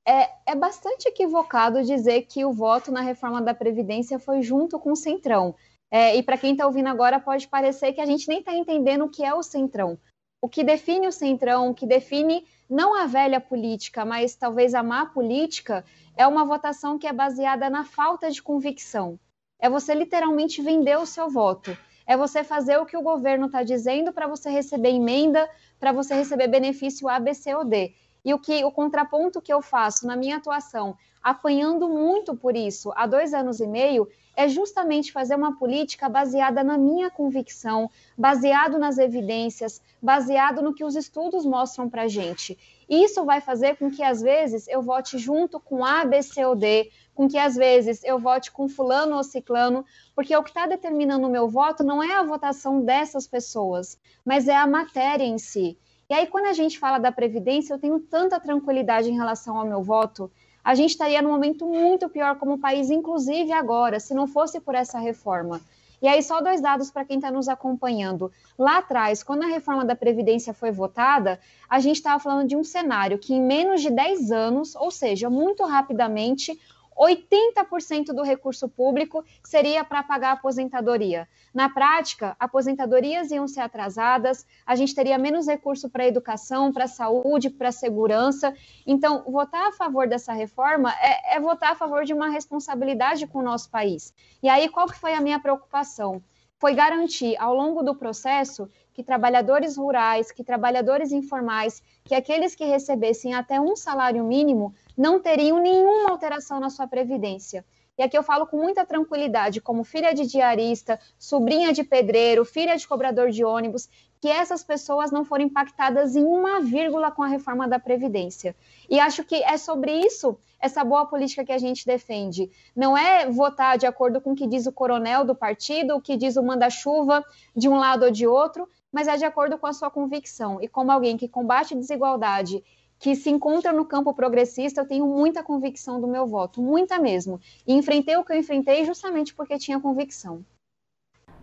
É, 0.07 0.31
é 0.47 0.55
bastante 0.55 1.09
equivocado 1.09 1.83
dizer 1.83 2.23
que 2.23 2.45
o 2.45 2.53
voto 2.53 2.93
na 2.93 3.01
reforma 3.01 3.41
da 3.41 3.55
Previdência 3.55 4.19
foi 4.19 4.43
junto 4.43 4.79
com 4.79 4.93
o 4.93 4.97
Centrão. 4.97 5.55
É, 5.91 6.17
e 6.17 6.23
para 6.23 6.37
quem 6.37 6.53
está 6.53 6.67
ouvindo 6.67 6.89
agora, 6.89 7.19
pode 7.19 7.49
parecer 7.49 7.93
que 7.93 8.01
a 8.01 8.07
gente 8.07 8.29
nem 8.29 8.41
está 8.41 8.53
entendendo 8.53 9.07
o 9.07 9.09
que 9.09 9.25
é 9.25 9.33
o 9.33 9.43
centrão. 9.43 9.99
O 10.41 10.49
que 10.49 10.63
define 10.63 11.09
o 11.09 11.13
centrão, 11.13 11.71
o 11.71 11.75
que 11.75 11.87
define 11.87 12.47
não 12.69 12.95
a 12.95 13.07
velha 13.07 13.41
política, 13.41 14.05
mas 14.05 14.37
talvez 14.37 14.75
a 14.75 14.83
má 14.83 15.07
política, 15.07 15.85
é 16.17 16.27
uma 16.27 16.45
votação 16.45 16.99
que 16.99 17.07
é 17.07 17.13
baseada 17.13 17.71
na 17.71 17.85
falta 17.85 18.31
de 18.31 18.43
convicção. 18.43 19.19
É 19.59 19.69
você 19.69 19.95
literalmente 19.95 20.63
vender 20.63 20.99
o 20.99 21.07
seu 21.07 21.31
voto. 21.31 21.77
É 22.09 22.17
você 22.17 22.43
fazer 22.43 22.79
o 22.79 22.87
que 22.87 22.97
o 22.97 23.03
governo 23.03 23.47
está 23.47 23.63
dizendo 23.63 24.15
para 24.15 24.27
você 24.27 24.49
receber 24.49 24.89
emenda, 24.89 25.47
para 25.79 25.93
você 25.93 26.15
receber 26.15 26.49
benefício 26.49 27.07
A, 27.07 27.21
B, 27.21 27.35
C 27.35 27.55
ou 27.55 27.67
D. 27.67 27.93
E 28.25 28.33
o 28.33 28.39
que 28.39 28.65
o 28.65 28.73
contraponto 28.73 29.43
que 29.43 29.53
eu 29.53 29.61
faço 29.61 30.07
na 30.07 30.17
minha 30.17 30.39
atuação, 30.39 30.97
apanhando 31.23 31.87
muito 31.87 32.35
por 32.35 32.57
isso 32.57 32.91
há 32.97 33.07
dois 33.07 33.35
anos 33.35 33.61
e 33.61 33.67
meio, 33.67 34.09
é 34.35 34.49
justamente 34.49 35.13
fazer 35.13 35.35
uma 35.35 35.59
política 35.59 36.09
baseada 36.09 36.65
na 36.65 36.79
minha 36.79 37.11
convicção, 37.11 37.91
baseado 38.17 38.79
nas 38.79 38.97
evidências, 38.97 39.83
baseado 40.01 40.63
no 40.63 40.73
que 40.73 40.85
os 40.85 40.97
estudos 40.97 41.45
mostram 41.45 41.91
para 41.91 42.03
a 42.05 42.09
gente. 42.09 42.57
Isso 42.89 43.23
vai 43.25 43.43
fazer 43.43 43.77
com 43.77 43.91
que, 43.91 44.03
às 44.03 44.23
vezes, 44.23 44.67
eu 44.69 44.81
vote 44.81 45.19
junto 45.19 45.61
com 45.61 45.85
A, 45.85 46.07
B, 46.07 46.23
C 46.23 46.43
ou 46.47 46.55
D, 46.57 46.91
com 47.19 47.29
que, 47.29 47.37
às 47.37 47.57
vezes, 47.57 48.05
eu 48.05 48.17
vote 48.17 48.53
com 48.53 48.69
fulano 48.69 49.17
ou 49.17 49.25
ciclano, 49.25 49.85
porque 50.15 50.37
o 50.37 50.43
que 50.45 50.51
está 50.51 50.69
determinando 50.69 51.27
o 51.27 51.31
meu 51.31 51.49
voto 51.49 51.83
não 51.83 52.01
é 52.01 52.15
a 52.15 52.23
votação 52.23 52.81
dessas 52.81 53.27
pessoas, 53.27 53.99
mas 54.25 54.47
é 54.47 54.55
a 54.55 54.69
matéria 54.69 55.25
em 55.25 55.37
si. 55.37 55.77
E 56.09 56.15
aí, 56.15 56.29
quando 56.29 56.45
a 56.45 56.53
gente 56.53 56.79
fala 56.79 56.97
da 56.97 57.11
Previdência, 57.11 57.75
eu 57.75 57.79
tenho 57.81 57.99
tanta 57.99 58.39
tranquilidade 58.39 59.11
em 59.11 59.17
relação 59.17 59.59
ao 59.59 59.67
meu 59.67 59.83
voto, 59.83 60.31
a 60.63 60.77
gente 60.77 60.91
estaria 60.91 61.21
num 61.21 61.31
momento 61.31 61.67
muito 61.67 62.09
pior 62.09 62.37
como 62.37 62.57
país, 62.57 62.89
inclusive 62.89 63.51
agora, 63.51 63.99
se 63.99 64.15
não 64.15 64.29
fosse 64.29 64.61
por 64.61 64.77
essa 64.77 65.01
reforma. 65.01 65.61
E 66.01 66.07
aí, 66.07 66.23
só 66.23 66.41
dois 66.41 66.61
dados 66.61 66.89
para 66.89 67.05
quem 67.05 67.17
está 67.17 67.33
nos 67.33 67.49
acompanhando. 67.49 68.31
Lá 68.57 68.79
atrás, 68.79 69.25
quando 69.25 69.43
a 69.43 69.49
reforma 69.49 69.85
da 69.85 69.97
Previdência 69.97 70.55
foi 70.55 70.71
votada, 70.71 71.41
a 71.69 71.81
gente 71.81 71.97
estava 71.97 72.23
falando 72.23 72.47
de 72.47 72.57
um 72.57 72.63
cenário 72.63 73.19
que, 73.19 73.35
em 73.35 73.43
menos 73.43 73.83
de 73.83 73.91
10 73.91 74.31
anos, 74.31 74.77
ou 74.77 74.93
seja, 74.93 75.29
muito 75.29 75.65
rapidamente, 75.65 76.57
80% 76.99 78.07
do 78.07 78.23
recurso 78.23 78.69
público 78.69 79.25
seria 79.45 79.85
para 79.85 80.03
pagar 80.03 80.31
a 80.31 80.33
aposentadoria. 80.33 81.29
Na 81.55 81.69
prática, 81.69 82.37
aposentadorias 82.41 83.31
iam 83.31 83.47
ser 83.47 83.61
atrasadas, 83.61 84.45
a 84.67 84.75
gente 84.75 84.95
teria 84.95 85.17
menos 85.17 85.47
recurso 85.47 85.89
para 85.89 86.07
educação, 86.07 86.73
para 86.73 86.89
saúde, 86.89 87.51
para 87.51 87.71
segurança. 87.71 88.55
Então, 88.87 89.23
votar 89.27 89.69
a 89.69 89.73
favor 89.73 90.09
dessa 90.09 90.33
reforma 90.33 90.93
é, 91.01 91.37
é, 91.37 91.41
votar 91.41 91.73
a 91.73 91.77
favor 91.77 92.05
de 92.05 92.13
uma 92.13 92.29
responsabilidade 92.29 93.27
com 93.27 93.39
o 93.39 93.43
nosso 93.43 93.71
país. 93.71 94.13
E 94.43 94.49
aí, 94.49 94.69
qual 94.69 94.89
que 94.89 94.99
foi 94.99 95.15
a 95.15 95.21
minha 95.21 95.39
preocupação? 95.39 96.21
Foi 96.59 96.75
garantir, 96.75 97.37
ao 97.39 97.55
longo 97.55 97.85
do 97.85 97.95
processo, 97.95 98.69
que 98.93 99.05
trabalhadores 99.05 99.77
rurais, 99.77 100.33
que 100.33 100.43
trabalhadores 100.43 101.13
informais, 101.13 101.81
que 102.05 102.17
aqueles 102.17 102.57
que 102.57 102.65
recebessem 102.65 103.33
até 103.33 103.61
um 103.61 103.77
salário 103.77 104.25
mínimo 104.25 104.75
não 104.99 105.21
teriam 105.21 105.61
nenhuma 105.61 106.11
alteração 106.11 106.59
na 106.59 106.69
sua 106.69 106.89
previdência. 106.89 107.65
E 107.97 108.03
aqui 108.03 108.17
eu 108.17 108.23
falo 108.23 108.47
com 108.47 108.57
muita 108.57 108.85
tranquilidade, 108.85 109.61
como 109.61 109.83
filha 109.83 110.13
de 110.13 110.27
diarista, 110.27 111.01
sobrinha 111.19 111.73
de 111.73 111.83
pedreiro, 111.83 112.45
filha 112.45 112.77
de 112.77 112.87
cobrador 112.87 113.31
de 113.31 113.45
ônibus, 113.45 113.89
que 114.21 114.29
essas 114.29 114.63
pessoas 114.63 115.11
não 115.11 115.25
foram 115.25 115.45
impactadas 115.45 116.17
em 116.17 116.25
uma 116.25 116.61
vírgula 116.61 117.11
com 117.11 117.23
a 117.23 117.29
reforma 117.29 117.67
da 117.69 117.79
Previdência. 117.79 118.55
E 118.89 118.99
acho 118.99 119.25
que 119.25 119.37
é 119.37 119.57
sobre 119.57 119.93
isso, 119.93 120.37
essa 120.61 120.85
boa 120.85 121.07
política 121.07 121.45
que 121.45 121.53
a 121.53 121.59
gente 121.59 121.87
defende. 121.87 122.51
Não 122.75 122.97
é 122.97 123.29
votar 123.31 123.79
de 123.79 123.87
acordo 123.87 124.21
com 124.21 124.33
o 124.33 124.37
que 124.37 124.47
diz 124.47 124.67
o 124.67 124.73
coronel 124.73 125.25
do 125.25 125.35
partido, 125.35 125.97
o 125.97 126.01
que 126.01 126.17
diz 126.17 126.37
o 126.37 126.43
manda-chuva 126.43 127.25
de 127.55 127.69
um 127.69 127.79
lado 127.79 128.05
ou 128.05 128.11
de 128.11 128.27
outro, 128.27 128.69
mas 128.93 129.07
é 129.07 129.17
de 129.17 129.25
acordo 129.25 129.59
com 129.59 129.67
a 129.67 129.73
sua 129.73 129.91
convicção. 129.91 130.61
E 130.61 130.69
como 130.69 130.91
alguém 130.91 131.17
que 131.17 131.29
combate 131.29 131.75
desigualdade 131.75 132.63
que 132.99 133.15
se 133.15 133.31
encontra 133.31 133.73
no 133.73 133.85
campo 133.85 134.13
progressista, 134.13 134.81
eu 134.81 134.89
tenho 134.89 135.07
muita 135.07 135.43
convicção 135.43 136.01
do 136.01 136.09
meu 136.09 136.27
voto, 136.27 136.61
muita 136.61 136.99
mesmo. 136.99 137.41
E 137.67 137.75
enfrentei 137.75 138.17
o 138.17 138.25
que 138.25 138.33
eu 138.33 138.37
enfrentei 138.37 138.85
justamente 138.85 139.35
porque 139.35 139.59
tinha 139.59 139.81
convicção. 139.81 140.45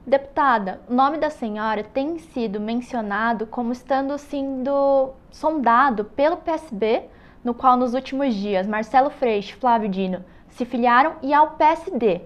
Deputada, 0.05 0.81
o 0.87 0.93
nome 0.93 1.17
da 1.17 1.29
senhora 1.29 1.83
tem 1.83 2.19
sido 2.19 2.59
mencionado 2.59 3.47
como 3.47 3.71
estando 3.71 4.17
sendo 4.17 5.13
sondado 5.31 6.05
pelo 6.05 6.37
PSB, 6.37 7.09
no 7.43 7.53
qual 7.53 7.75
nos 7.75 7.93
últimos 7.93 8.35
dias 8.35 8.67
Marcelo 8.67 9.09
Freixo 9.09 9.55
e 9.55 9.59
Flávio 9.59 9.89
Dino 9.89 10.23
se 10.49 10.63
filiaram, 10.63 11.17
e 11.21 11.33
ao 11.33 11.51
PSD. 11.51 12.21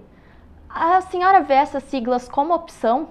A 0.68 1.00
senhora 1.00 1.40
vê 1.42 1.54
essas 1.54 1.82
siglas 1.84 2.28
como 2.28 2.54
opção? 2.54 3.08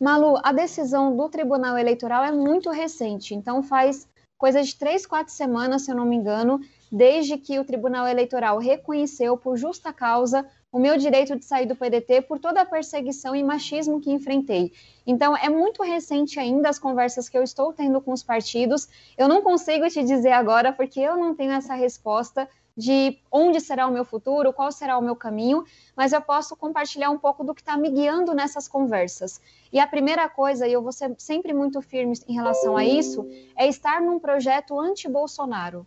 Malu, 0.00 0.38
a 0.44 0.52
decisão 0.52 1.16
do 1.16 1.28
Tribunal 1.28 1.76
Eleitoral 1.76 2.22
é 2.24 2.30
muito 2.30 2.70
recente, 2.70 3.34
então 3.34 3.64
faz 3.64 4.06
coisa 4.38 4.62
de 4.62 4.74
três, 4.76 5.06
quatro 5.06 5.32
semanas, 5.32 5.82
se 5.82 5.90
eu 5.90 5.96
não 5.96 6.04
me 6.04 6.16
engano, 6.16 6.60
desde 6.90 7.36
que 7.36 7.58
o 7.58 7.64
Tribunal 7.64 8.06
Eleitoral 8.06 8.58
reconheceu 8.58 9.36
por 9.36 9.56
justa 9.56 9.92
causa 9.92 10.46
o 10.74 10.78
meu 10.78 10.96
direito 10.96 11.36
de 11.36 11.44
sair 11.44 11.66
do 11.66 11.76
PDT 11.76 12.22
por 12.22 12.40
toda 12.40 12.60
a 12.60 12.66
perseguição 12.66 13.34
e 13.36 13.44
machismo 13.44 14.00
que 14.00 14.10
enfrentei. 14.10 14.72
Então, 15.06 15.36
é 15.36 15.48
muito 15.48 15.84
recente 15.84 16.40
ainda 16.40 16.68
as 16.68 16.80
conversas 16.80 17.28
que 17.28 17.38
eu 17.38 17.44
estou 17.44 17.72
tendo 17.72 18.00
com 18.00 18.12
os 18.12 18.24
partidos. 18.24 18.88
Eu 19.16 19.28
não 19.28 19.40
consigo 19.40 19.88
te 19.88 20.02
dizer 20.02 20.32
agora, 20.32 20.72
porque 20.72 20.98
eu 20.98 21.16
não 21.16 21.32
tenho 21.32 21.52
essa 21.52 21.74
resposta 21.74 22.48
de 22.76 23.18
onde 23.30 23.60
será 23.60 23.86
o 23.86 23.92
meu 23.92 24.04
futuro, 24.04 24.52
qual 24.52 24.72
será 24.72 24.98
o 24.98 25.02
meu 25.02 25.14
caminho, 25.14 25.64
mas 25.96 26.12
eu 26.12 26.20
posso 26.20 26.56
compartilhar 26.56 27.10
um 27.10 27.18
pouco 27.18 27.44
do 27.44 27.54
que 27.54 27.60
está 27.60 27.76
me 27.76 27.90
guiando 27.90 28.34
nessas 28.34 28.66
conversas. 28.66 29.40
E 29.72 29.78
a 29.78 29.86
primeira 29.86 30.28
coisa, 30.28 30.66
e 30.66 30.72
eu 30.72 30.82
vou 30.82 30.92
ser 30.92 31.14
sempre 31.18 31.52
muito 31.52 31.80
firme 31.80 32.14
em 32.28 32.34
relação 32.34 32.76
a 32.76 32.84
isso, 32.84 33.26
é 33.56 33.66
estar 33.68 34.00
num 34.00 34.18
projeto 34.18 34.78
anti-Bolsonaro. 34.78 35.86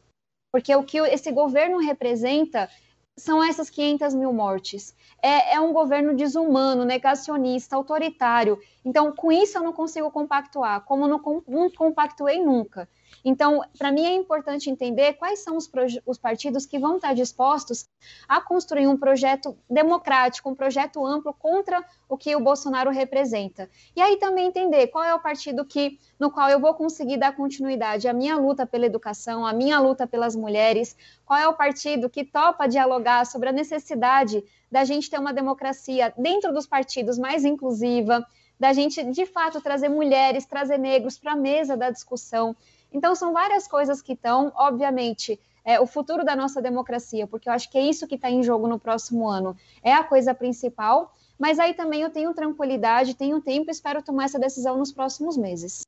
Porque 0.51 0.73
o 0.75 0.83
que 0.83 0.97
esse 0.99 1.31
governo 1.31 1.77
representa 1.79 2.69
são 3.17 3.43
essas 3.43 3.69
500 3.69 4.13
mil 4.13 4.31
mortes. 4.31 4.95
É, 5.21 5.55
é, 5.55 5.59
um 5.59 5.73
governo 5.73 6.15
desumano, 6.15 6.85
negacionista, 6.85 7.75
autoritário. 7.75 8.59
Então, 8.85 9.11
com 9.11 9.31
isso 9.31 9.57
eu 9.57 9.63
não 9.63 9.73
consigo 9.73 10.11
compactuar, 10.11 10.81
como 10.85 11.07
não, 11.07 11.19
não 11.47 11.69
compactuei 11.71 12.39
nunca. 12.43 12.87
Então, 13.29 13.61
para 13.77 13.91
mim 13.91 14.05
é 14.05 14.13
importante 14.13 14.69
entender 14.69 15.11
quais 15.15 15.39
são 15.39 15.57
os, 15.57 15.69
os, 16.05 16.17
partidos 16.17 16.65
que 16.65 16.79
vão 16.79 16.95
estar 16.95 17.13
dispostos 17.13 17.85
a 18.25 18.39
construir 18.39 18.87
um 18.87 18.95
projeto 18.95 19.57
democrático, 19.69 20.49
um 20.49 20.55
projeto 20.55 21.05
amplo 21.05 21.33
contra 21.33 21.83
o 22.07 22.17
que 22.17 22.33
o 22.37 22.39
Bolsonaro 22.39 22.89
representa. 22.89 23.69
E 23.93 23.99
aí 24.01 24.15
também 24.15 24.47
entender 24.47 24.87
qual 24.87 25.03
é 25.03 25.13
o 25.13 25.19
partido 25.19 25.65
que, 25.65 25.99
no 26.17 26.31
qual 26.31 26.49
eu 26.49 26.57
vou 26.57 26.73
conseguir 26.73 27.17
dar 27.17 27.35
continuidade 27.35 28.07
à 28.07 28.13
minha 28.13 28.37
luta 28.37 28.65
pela 28.65 28.85
educação, 28.85 29.45
à 29.45 29.51
minha 29.51 29.77
luta 29.77 30.07
pelas 30.07 30.33
mulheres, 30.33 30.95
qual 31.25 31.37
é 31.37 31.49
o 31.49 31.53
partido 31.53 32.09
que 32.09 32.23
topa 32.23 32.65
dialogar 32.65 33.25
sobre 33.25 33.49
a 33.49 33.51
necessidade 33.51 34.41
da 34.71 34.85
gente 34.85 35.09
ter 35.09 35.19
uma 35.19 35.33
democracia 35.33 36.13
dentro 36.17 36.53
dos 36.53 36.65
partidos 36.65 37.17
mais 37.17 37.43
inclusiva, 37.43 38.25
da 38.57 38.71
gente 38.71 39.03
de 39.03 39.25
fato 39.25 39.59
trazer 39.59 39.89
mulheres, 39.89 40.45
trazer 40.45 40.77
negros 40.77 41.19
para 41.19 41.33
a 41.33 41.35
mesa 41.35 41.75
da 41.75 41.89
discussão. 41.89 42.55
Então, 42.91 43.15
são 43.15 43.33
várias 43.33 43.67
coisas 43.67 44.01
que 44.01 44.13
estão, 44.13 44.51
obviamente, 44.55 45.39
é, 45.67 45.79
o 45.79 45.85
futuro 45.85 46.23
da 46.23 46.35
nossa 46.35 46.61
democracia, 46.61 47.27
porque 47.27 47.49
eu 47.49 47.53
acho 47.53 47.69
que 47.69 47.77
é 47.77 47.81
isso 47.81 48.07
que 48.07 48.15
está 48.15 48.31
em 48.31 48.41
jogo 48.41 48.67
no 48.67 48.79
próximo 48.79 49.27
ano, 49.27 49.55
é 49.83 49.93
a 49.93 50.03
coisa 50.03 50.33
principal, 50.33 51.13
mas 51.37 51.59
aí 51.59 51.73
também 51.73 52.01
eu 52.01 52.09
tenho 52.09 52.33
tranquilidade, 52.33 53.15
tenho 53.15 53.41
tempo 53.41 53.69
e 53.69 53.71
espero 53.71 54.01
tomar 54.01 54.23
essa 54.25 54.39
decisão 54.39 54.77
nos 54.77 54.93
próximos 54.93 55.35
meses. 55.35 55.81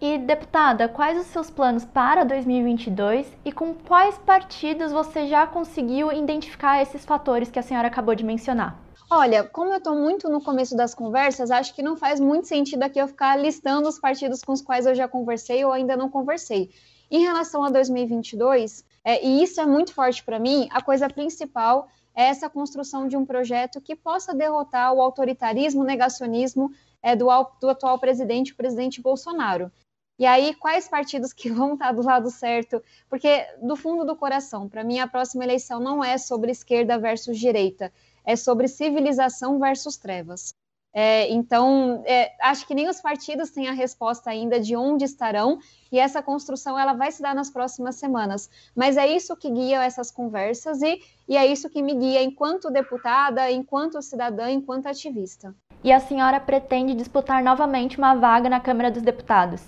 E, 0.00 0.18
deputada, 0.18 0.88
quais 0.88 1.18
os 1.18 1.26
seus 1.26 1.50
planos 1.50 1.84
para 1.84 2.24
2022 2.24 3.32
e 3.44 3.50
com 3.50 3.74
quais 3.74 4.18
partidos 4.18 4.92
você 4.92 5.26
já 5.26 5.46
conseguiu 5.46 6.12
identificar 6.12 6.80
esses 6.82 7.04
fatores 7.04 7.50
que 7.50 7.58
a 7.58 7.62
senhora 7.62 7.88
acabou 7.88 8.14
de 8.14 8.24
mencionar? 8.24 8.83
Olha, 9.10 9.44
como 9.44 9.70
eu 9.70 9.78
estou 9.78 9.94
muito 9.94 10.28
no 10.28 10.42
começo 10.42 10.76
das 10.76 10.94
conversas, 10.94 11.50
acho 11.50 11.74
que 11.74 11.82
não 11.82 11.96
faz 11.96 12.18
muito 12.18 12.48
sentido 12.48 12.82
aqui 12.82 12.98
eu 12.98 13.06
ficar 13.06 13.36
listando 13.36 13.88
os 13.88 13.98
partidos 13.98 14.42
com 14.42 14.52
os 14.52 14.62
quais 14.62 14.86
eu 14.86 14.94
já 14.94 15.06
conversei 15.06 15.64
ou 15.64 15.72
ainda 15.72 15.96
não 15.96 16.08
conversei. 16.08 16.70
Em 17.10 17.20
relação 17.20 17.62
a 17.62 17.70
2022, 17.70 18.84
é, 19.04 19.24
e 19.24 19.42
isso 19.42 19.60
é 19.60 19.66
muito 19.66 19.92
forte 19.92 20.24
para 20.24 20.38
mim, 20.38 20.68
a 20.70 20.82
coisa 20.82 21.08
principal 21.08 21.88
é 22.14 22.24
essa 22.24 22.48
construção 22.48 23.06
de 23.06 23.16
um 23.16 23.26
projeto 23.26 23.80
que 23.80 23.94
possa 23.94 24.34
derrotar 24.34 24.92
o 24.92 25.02
autoritarismo, 25.02 25.82
o 25.82 25.84
negacionismo 25.84 26.70
é, 27.02 27.14
do, 27.14 27.26
do 27.60 27.68
atual 27.68 27.98
presidente, 27.98 28.52
o 28.52 28.56
presidente 28.56 29.02
Bolsonaro. 29.02 29.70
E 30.16 30.24
aí, 30.24 30.54
quais 30.54 30.88
partidos 30.88 31.32
que 31.32 31.50
vão 31.52 31.74
estar 31.74 31.92
do 31.92 32.02
lado 32.02 32.30
certo? 32.30 32.82
Porque, 33.10 33.46
do 33.60 33.76
fundo 33.76 34.04
do 34.04 34.16
coração, 34.16 34.68
para 34.68 34.84
mim, 34.84 35.00
a 35.00 35.08
próxima 35.08 35.44
eleição 35.44 35.80
não 35.80 36.02
é 36.02 36.16
sobre 36.16 36.52
esquerda 36.52 36.98
versus 36.98 37.38
direita, 37.38 37.92
é 38.24 38.36
sobre 38.36 38.68
civilização 38.68 39.58
versus 39.58 39.96
trevas. 39.96 40.54
É, 40.96 41.28
então, 41.32 42.04
é, 42.06 42.32
acho 42.40 42.64
que 42.68 42.74
nem 42.74 42.88
os 42.88 43.00
partidos 43.00 43.50
têm 43.50 43.68
a 43.68 43.72
resposta 43.72 44.30
ainda 44.30 44.60
de 44.60 44.76
onde 44.76 45.04
estarão, 45.04 45.58
e 45.90 45.98
essa 45.98 46.22
construção 46.22 46.78
ela 46.78 46.92
vai 46.92 47.10
se 47.10 47.20
dar 47.20 47.34
nas 47.34 47.50
próximas 47.50 47.96
semanas. 47.96 48.48
Mas 48.76 48.96
é 48.96 49.04
isso 49.04 49.36
que 49.36 49.50
guia 49.50 49.82
essas 49.82 50.12
conversas 50.12 50.82
e, 50.82 51.02
e 51.28 51.36
é 51.36 51.44
isso 51.44 51.68
que 51.68 51.82
me 51.82 51.94
guia 51.94 52.22
enquanto 52.22 52.70
deputada, 52.70 53.50
enquanto 53.50 54.00
cidadã, 54.00 54.48
enquanto 54.48 54.86
ativista. 54.86 55.52
E 55.82 55.92
a 55.92 55.98
senhora 55.98 56.38
pretende 56.38 56.94
disputar 56.94 57.42
novamente 57.42 57.98
uma 57.98 58.14
vaga 58.14 58.48
na 58.48 58.60
Câmara 58.60 58.88
dos 58.88 59.02
Deputados? 59.02 59.62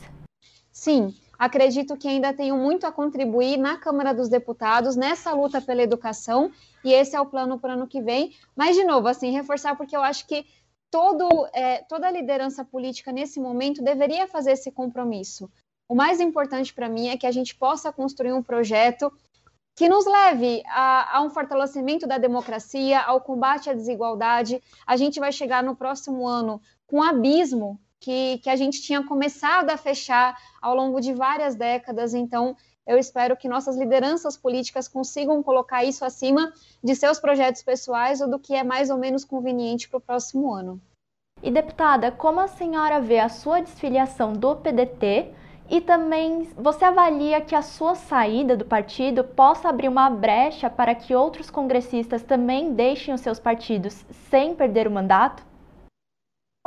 Sim, 0.71 1.13
acredito 1.37 1.97
que 1.97 2.07
ainda 2.07 2.33
tenho 2.33 2.57
muito 2.57 2.87
a 2.87 2.93
contribuir 2.93 3.57
na 3.57 3.77
Câmara 3.77 4.15
dos 4.15 4.29
Deputados, 4.29 4.95
nessa 4.95 5.33
luta 5.33 5.61
pela 5.61 5.83
educação, 5.83 6.53
e 6.87 6.93
esse 6.93 7.16
é 7.16 7.21
o 7.21 7.26
plano 7.26 7.59
para 7.59 7.71
o 7.71 7.73
ano 7.73 7.88
que 7.88 8.00
vem. 8.00 8.33
Mas, 8.55 8.76
de 8.76 8.85
novo, 8.85 9.09
assim, 9.09 9.33
reforçar, 9.33 9.76
porque 9.76 9.97
eu 9.97 10.02
acho 10.02 10.25
que 10.25 10.47
todo, 10.88 11.28
é, 11.52 11.78
toda 11.78 12.07
a 12.07 12.11
liderança 12.12 12.64
política 12.64 13.11
nesse 13.11 13.40
momento 13.40 13.83
deveria 13.83 14.28
fazer 14.28 14.52
esse 14.52 14.71
compromisso. 14.71 15.50
O 15.88 15.97
mais 15.97 16.21
importante 16.21 16.73
para 16.73 16.88
mim 16.88 17.09
é 17.09 17.16
que 17.16 17.26
a 17.26 17.33
gente 17.33 17.57
possa 17.57 17.93
construir 17.93 18.33
um 18.33 18.43
projeto 18.43 19.12
que 19.75 19.88
nos 19.88 20.07
leve 20.07 20.62
a, 20.69 21.19
a, 21.19 21.23
um 21.23 21.28
fortalecimento 21.28 22.07
da 22.07 22.19
democracia, 22.19 23.00
ao 23.00 23.21
combate 23.21 23.69
à 23.69 23.75
desigualdade. 23.75 24.62
A 24.87 24.97
gente 24.97 25.19
vai 25.19 25.33
chegar 25.33 25.64
no 25.64 25.75
próximo 25.75 26.25
ano 26.25 26.62
com 26.87 26.99
um 26.99 27.02
abismo 27.02 27.81
que, 27.99 28.38
que 28.38 28.49
a 28.49 28.55
gente 28.55 28.81
tinha 28.81 29.02
começado 29.02 29.71
a 29.71 29.76
fechar 29.76 30.38
ao 30.62 30.73
longo 30.73 31.00
de 31.00 31.12
várias 31.12 31.57
décadas. 31.57 32.14
Então, 32.14 32.57
eu 32.87 32.97
espero 32.97 33.37
que 33.37 33.49
nossas 33.49 33.76
lideranças 33.76 34.37
políticas 34.37 34.87
consigam 34.87 35.43
colocar 35.43 35.85
isso 35.85 36.05
acima 36.05 36.52
de 36.83 36.95
seus 36.95 37.19
projetos 37.19 37.62
pessoais 37.62 38.21
ou 38.21 38.31
do 38.31 38.38
que 38.38 38.55
é 38.55 38.62
mais 38.62 38.90
ou 38.90 38.97
menos 38.97 39.25
conveniente 39.25 39.88
para 39.88 39.99
o 39.99 40.00
próximo 40.00 40.52
ano. 40.52 40.81
E 41.43 41.50
deputada, 41.50 42.11
como 42.11 42.40
a 42.40 42.47
senhora 42.47 43.00
vê 43.00 43.19
a 43.19 43.28
sua 43.28 43.61
desfiliação 43.61 44.33
do 44.33 44.57
PDT 44.57 45.35
e 45.69 45.81
também 45.81 46.45
você 46.57 46.85
avalia 46.85 47.40
que 47.40 47.55
a 47.55 47.62
sua 47.62 47.95
saída 47.95 48.57
do 48.57 48.64
partido 48.64 49.25
possa 49.25 49.69
abrir 49.69 49.88
uma 49.88 50.09
brecha 50.09 50.71
para 50.71 50.95
que 50.95 51.14
outros 51.14 51.50
congressistas 51.50 52.23
também 52.23 52.73
deixem 52.73 53.12
os 53.12 53.21
seus 53.21 53.40
partidos 53.40 54.05
sem 54.31 54.55
perder 54.55 54.87
o 54.87 54.90
mandato? 54.90 55.45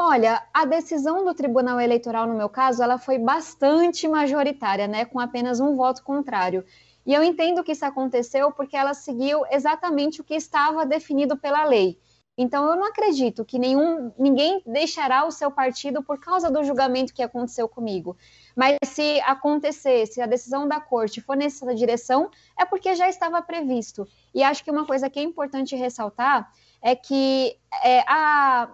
Olha, 0.01 0.41
a 0.53 0.63
decisão 0.63 1.25
do 1.25 1.33
Tribunal 1.33 1.77
Eleitoral, 1.77 2.25
no 2.25 2.33
meu 2.33 2.47
caso, 2.47 2.81
ela 2.81 2.97
foi 2.97 3.17
bastante 3.19 4.07
majoritária, 4.07 4.87
né, 4.87 5.03
com 5.03 5.19
apenas 5.19 5.59
um 5.59 5.75
voto 5.75 6.05
contrário. 6.05 6.63
E 7.05 7.13
eu 7.13 7.21
entendo 7.21 7.61
que 7.65 7.73
isso 7.73 7.83
aconteceu 7.83 8.49
porque 8.49 8.77
ela 8.77 8.93
seguiu 8.93 9.45
exatamente 9.51 10.21
o 10.21 10.23
que 10.23 10.35
estava 10.35 10.85
definido 10.85 11.35
pela 11.35 11.65
lei. 11.65 11.99
Então, 12.37 12.65
eu 12.69 12.77
não 12.77 12.85
acredito 12.85 13.43
que 13.43 13.59
nenhum, 13.59 14.13
ninguém 14.17 14.63
deixará 14.65 15.25
o 15.25 15.31
seu 15.31 15.51
partido 15.51 16.01
por 16.01 16.17
causa 16.17 16.49
do 16.49 16.63
julgamento 16.63 17.13
que 17.13 17.21
aconteceu 17.21 17.67
comigo. 17.67 18.15
Mas 18.55 18.77
se 18.85 19.19
acontecer, 19.25 20.05
se 20.05 20.21
a 20.21 20.25
decisão 20.25 20.65
da 20.65 20.79
corte 20.79 21.19
for 21.19 21.35
nessa 21.35 21.75
direção, 21.75 22.31
é 22.57 22.63
porque 22.63 22.95
já 22.95 23.09
estava 23.09 23.41
previsto. 23.41 24.07
E 24.33 24.43
acho 24.43 24.63
que 24.63 24.71
uma 24.71 24.85
coisa 24.85 25.09
que 25.09 25.19
é 25.19 25.23
importante 25.23 25.75
ressaltar 25.75 26.49
é 26.81 26.95
que 26.95 27.57
é, 27.83 27.99
a, 28.07 28.69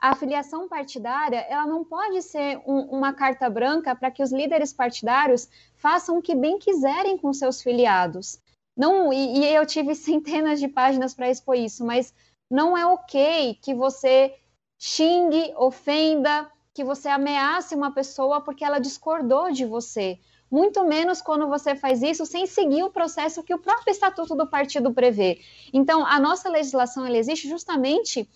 a 0.00 0.14
filiação 0.14 0.68
partidária 0.68 1.38
ela 1.48 1.66
não 1.66 1.84
pode 1.84 2.22
ser 2.22 2.60
um, 2.66 2.80
uma 2.96 3.12
carta 3.12 3.50
branca 3.50 3.94
para 3.96 4.10
que 4.10 4.22
os 4.22 4.32
líderes 4.32 4.72
partidários 4.72 5.48
façam 5.76 6.18
o 6.18 6.22
que 6.22 6.34
bem 6.34 6.58
quiserem 6.58 7.18
com 7.18 7.32
seus 7.32 7.60
filiados. 7.60 8.40
Não, 8.76 9.12
e, 9.12 9.38
e 9.38 9.54
eu 9.54 9.66
tive 9.66 9.94
centenas 9.96 10.60
de 10.60 10.68
páginas 10.68 11.14
para 11.14 11.30
expor 11.30 11.56
isso, 11.56 11.84
mas 11.84 12.14
não 12.50 12.78
é 12.78 12.86
ok 12.86 13.58
que 13.60 13.74
você 13.74 14.34
xingue, 14.80 15.52
ofenda, 15.56 16.50
que 16.72 16.84
você 16.84 17.08
ameace 17.08 17.74
uma 17.74 17.92
pessoa 17.92 18.40
porque 18.40 18.64
ela 18.64 18.78
discordou 18.78 19.50
de 19.50 19.64
você. 19.64 20.20
Muito 20.50 20.82
menos 20.84 21.20
quando 21.20 21.46
você 21.46 21.74
faz 21.74 22.02
isso 22.02 22.24
sem 22.24 22.46
seguir 22.46 22.82
o 22.84 22.90
processo 22.90 23.42
que 23.42 23.52
o 23.52 23.58
próprio 23.58 23.90
estatuto 23.90 24.34
do 24.34 24.46
partido 24.46 24.94
prevê. 24.94 25.40
Então, 25.74 26.06
a 26.06 26.18
nossa 26.18 26.48
legislação 26.48 27.06
existe 27.08 27.48
justamente 27.48 28.26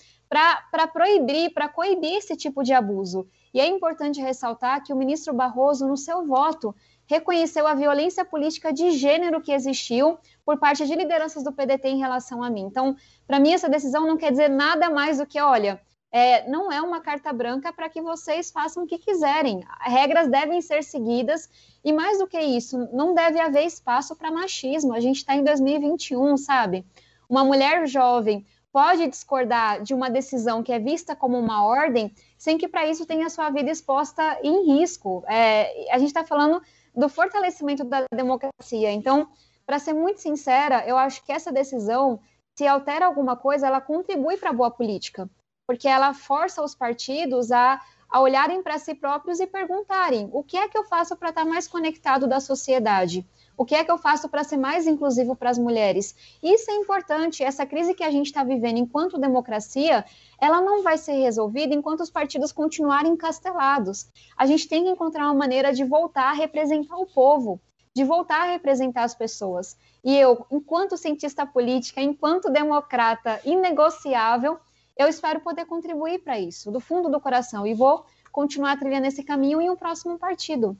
para 0.70 0.86
proibir, 0.86 1.52
para 1.52 1.68
coibir 1.68 2.14
esse 2.14 2.34
tipo 2.34 2.62
de 2.62 2.72
abuso. 2.72 3.28
E 3.52 3.60
é 3.60 3.66
importante 3.66 4.18
ressaltar 4.18 4.82
que 4.82 4.90
o 4.90 4.96
ministro 4.96 5.34
Barroso, 5.34 5.86
no 5.86 5.96
seu 5.96 6.26
voto, 6.26 6.74
reconheceu 7.06 7.66
a 7.66 7.74
violência 7.74 8.24
política 8.24 8.72
de 8.72 8.92
gênero 8.92 9.42
que 9.42 9.52
existiu 9.52 10.16
por 10.42 10.58
parte 10.58 10.86
de 10.86 10.94
lideranças 10.94 11.44
do 11.44 11.52
PDT 11.52 11.88
em 11.88 11.98
relação 11.98 12.42
a 12.42 12.48
mim. 12.48 12.62
Então, 12.62 12.96
para 13.26 13.38
mim, 13.38 13.52
essa 13.52 13.68
decisão 13.68 14.06
não 14.06 14.16
quer 14.16 14.30
dizer 14.30 14.48
nada 14.48 14.88
mais 14.88 15.18
do 15.18 15.26
que, 15.26 15.38
olha, 15.38 15.78
é, 16.10 16.48
não 16.48 16.72
é 16.72 16.80
uma 16.80 17.00
carta 17.00 17.30
branca 17.30 17.70
para 17.70 17.90
que 17.90 18.00
vocês 18.00 18.50
façam 18.50 18.84
o 18.84 18.86
que 18.86 18.96
quiserem. 18.96 19.60
Regras 19.80 20.28
devem 20.28 20.62
ser 20.62 20.82
seguidas 20.82 21.50
e, 21.84 21.92
mais 21.92 22.18
do 22.18 22.26
que 22.26 22.40
isso, 22.40 22.88
não 22.90 23.12
deve 23.12 23.38
haver 23.38 23.66
espaço 23.66 24.16
para 24.16 24.30
machismo. 24.30 24.94
A 24.94 25.00
gente 25.00 25.18
está 25.18 25.36
em 25.36 25.44
2021, 25.44 26.38
sabe? 26.38 26.86
Uma 27.28 27.44
mulher 27.44 27.86
jovem 27.86 28.46
pode 28.72 29.06
discordar 29.06 29.82
de 29.82 29.92
uma 29.92 30.08
decisão 30.08 30.62
que 30.62 30.72
é 30.72 30.78
vista 30.78 31.14
como 31.14 31.38
uma 31.38 31.64
ordem, 31.64 32.12
sem 32.38 32.56
que 32.56 32.66
para 32.66 32.86
isso 32.86 33.04
tenha 33.04 33.28
sua 33.28 33.50
vida 33.50 33.70
exposta 33.70 34.38
em 34.42 34.78
risco. 34.78 35.22
É, 35.28 35.92
a 35.92 35.98
gente 35.98 36.08
está 36.08 36.24
falando 36.24 36.62
do 36.96 37.08
fortalecimento 37.08 37.84
da 37.84 38.04
democracia. 38.12 38.90
Então, 38.90 39.28
para 39.66 39.78
ser 39.78 39.92
muito 39.92 40.20
sincera, 40.20 40.86
eu 40.86 40.96
acho 40.96 41.22
que 41.24 41.32
essa 41.32 41.52
decisão, 41.52 42.18
se 42.58 42.66
altera 42.66 43.06
alguma 43.06 43.36
coisa, 43.36 43.66
ela 43.66 43.80
contribui 43.80 44.38
para 44.38 44.50
a 44.50 44.54
boa 44.54 44.70
política, 44.70 45.28
porque 45.66 45.86
ela 45.86 46.14
força 46.14 46.62
os 46.62 46.74
partidos 46.74 47.52
a, 47.52 47.80
a 48.08 48.20
olharem 48.20 48.62
para 48.62 48.78
si 48.78 48.94
próprios 48.94 49.38
e 49.38 49.46
perguntarem: 49.46 50.30
o 50.32 50.42
que 50.42 50.56
é 50.56 50.68
que 50.68 50.76
eu 50.76 50.84
faço 50.84 51.14
para 51.16 51.28
estar 51.28 51.44
tá 51.44 51.48
mais 51.48 51.68
conectado 51.68 52.26
da 52.26 52.40
sociedade? 52.40 53.26
O 53.56 53.64
que 53.64 53.74
é 53.74 53.84
que 53.84 53.90
eu 53.90 53.98
faço 53.98 54.28
para 54.28 54.44
ser 54.44 54.56
mais 54.56 54.86
inclusivo 54.86 55.36
para 55.36 55.50
as 55.50 55.58
mulheres? 55.58 56.14
Isso 56.42 56.70
é 56.70 56.74
importante. 56.74 57.44
Essa 57.44 57.66
crise 57.66 57.94
que 57.94 58.02
a 58.02 58.10
gente 58.10 58.26
está 58.26 58.42
vivendo 58.42 58.78
enquanto 58.78 59.18
democracia, 59.18 60.04
ela 60.40 60.60
não 60.60 60.82
vai 60.82 60.96
ser 60.96 61.12
resolvida 61.12 61.74
enquanto 61.74 62.00
os 62.00 62.10
partidos 62.10 62.50
continuarem 62.50 63.12
encastelados. 63.12 64.08
A 64.36 64.46
gente 64.46 64.68
tem 64.68 64.84
que 64.84 64.90
encontrar 64.90 65.26
uma 65.26 65.34
maneira 65.34 65.72
de 65.72 65.84
voltar 65.84 66.30
a 66.30 66.32
representar 66.32 66.96
o 66.96 67.06
povo, 67.06 67.60
de 67.94 68.04
voltar 68.04 68.42
a 68.42 68.52
representar 68.52 69.04
as 69.04 69.14
pessoas. 69.14 69.76
E 70.02 70.16
eu, 70.16 70.46
enquanto 70.50 70.96
cientista 70.96 71.46
política, 71.46 72.00
enquanto 72.00 72.50
democrata 72.50 73.38
inegociável, 73.44 74.58
eu 74.96 75.08
espero 75.08 75.40
poder 75.40 75.66
contribuir 75.66 76.18
para 76.20 76.38
isso, 76.38 76.70
do 76.70 76.80
fundo 76.80 77.08
do 77.08 77.20
coração, 77.20 77.66
e 77.66 77.74
vou 77.74 78.04
continuar 78.30 78.78
trilhando 78.78 79.06
esse 79.06 79.22
caminho 79.22 79.60
em 79.60 79.70
um 79.70 79.76
próximo 79.76 80.18
partido. 80.18 80.76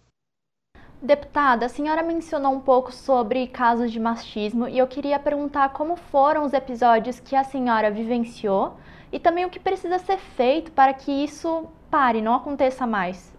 Deputada, 1.02 1.66
a 1.66 1.68
senhora 1.68 2.00
mencionou 2.00 2.52
um 2.52 2.60
pouco 2.60 2.92
sobre 2.92 3.48
casos 3.48 3.90
de 3.90 3.98
machismo 3.98 4.68
e 4.68 4.78
eu 4.78 4.86
queria 4.86 5.18
perguntar 5.18 5.72
como 5.72 5.96
foram 5.96 6.44
os 6.44 6.52
episódios 6.52 7.18
que 7.18 7.34
a 7.34 7.42
senhora 7.42 7.90
vivenciou 7.90 8.76
e 9.10 9.18
também 9.18 9.44
o 9.44 9.50
que 9.50 9.58
precisa 9.58 9.98
ser 9.98 10.16
feito 10.18 10.70
para 10.70 10.94
que 10.94 11.10
isso 11.10 11.66
pare, 11.90 12.22
não 12.22 12.34
aconteça 12.34 12.86
mais. 12.86 13.32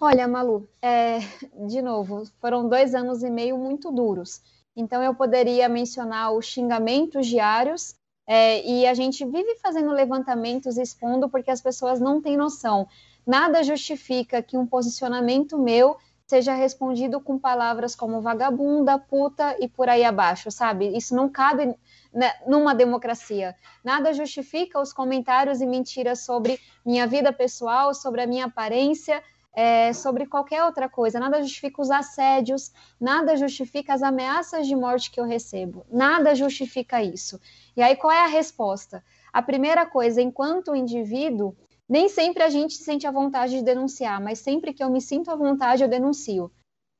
Olha, 0.00 0.26
Malu, 0.26 0.66
é, 0.80 1.18
de 1.68 1.82
novo, 1.82 2.22
foram 2.40 2.70
dois 2.70 2.94
anos 2.94 3.22
e 3.22 3.28
meio 3.28 3.58
muito 3.58 3.92
duros. 3.92 4.40
Então, 4.74 5.02
eu 5.02 5.14
poderia 5.14 5.68
mencionar 5.68 6.32
os 6.32 6.46
xingamentos 6.46 7.26
diários, 7.26 7.94
é, 8.26 8.66
e 8.66 8.86
a 8.86 8.94
gente 8.94 9.26
vive 9.26 9.56
fazendo 9.56 9.92
levantamentos 9.92 10.78
expondo 10.78 11.28
porque 11.28 11.50
as 11.50 11.60
pessoas 11.60 12.00
não 12.00 12.22
têm 12.22 12.38
noção. 12.38 12.88
Nada 13.26 13.62
justifica 13.62 14.42
que 14.42 14.56
um 14.56 14.66
posicionamento 14.66 15.58
meu 15.58 15.96
seja 16.26 16.54
respondido 16.54 17.20
com 17.20 17.38
palavras 17.38 17.94
como 17.94 18.20
vagabunda, 18.20 18.98
puta 18.98 19.56
e 19.60 19.68
por 19.68 19.88
aí 19.88 20.04
abaixo, 20.04 20.50
sabe? 20.50 20.96
Isso 20.96 21.14
não 21.14 21.28
cabe 21.28 21.74
né, 22.12 22.32
numa 22.46 22.74
democracia. 22.74 23.54
Nada 23.82 24.12
justifica 24.12 24.80
os 24.80 24.92
comentários 24.92 25.60
e 25.60 25.66
mentiras 25.66 26.20
sobre 26.20 26.58
minha 26.84 27.06
vida 27.06 27.32
pessoal, 27.32 27.92
sobre 27.92 28.22
a 28.22 28.26
minha 28.26 28.46
aparência, 28.46 29.22
é, 29.54 29.92
sobre 29.92 30.26
qualquer 30.26 30.64
outra 30.64 30.88
coisa. 30.88 31.20
Nada 31.20 31.42
justifica 31.42 31.82
os 31.82 31.90
assédios, 31.90 32.72
nada 33.00 33.36
justifica 33.36 33.92
as 33.92 34.02
ameaças 34.02 34.66
de 34.66 34.74
morte 34.74 35.10
que 35.10 35.20
eu 35.20 35.24
recebo. 35.24 35.84
Nada 35.90 36.34
justifica 36.34 37.02
isso. 37.02 37.38
E 37.76 37.82
aí, 37.82 37.94
qual 37.96 38.12
é 38.12 38.20
a 38.20 38.26
resposta? 38.26 39.04
A 39.32 39.42
primeira 39.42 39.84
coisa, 39.84 40.22
enquanto 40.22 40.74
indivíduo, 40.74 41.54
nem 41.88 42.08
sempre 42.08 42.42
a 42.42 42.48
gente 42.48 42.74
sente 42.74 43.06
a 43.06 43.10
vontade 43.10 43.58
de 43.58 43.62
denunciar, 43.62 44.20
mas 44.20 44.38
sempre 44.38 44.72
que 44.72 44.82
eu 44.82 44.90
me 44.90 45.00
sinto 45.00 45.30
à 45.30 45.36
vontade, 45.36 45.82
eu 45.82 45.88
denuncio. 45.88 46.50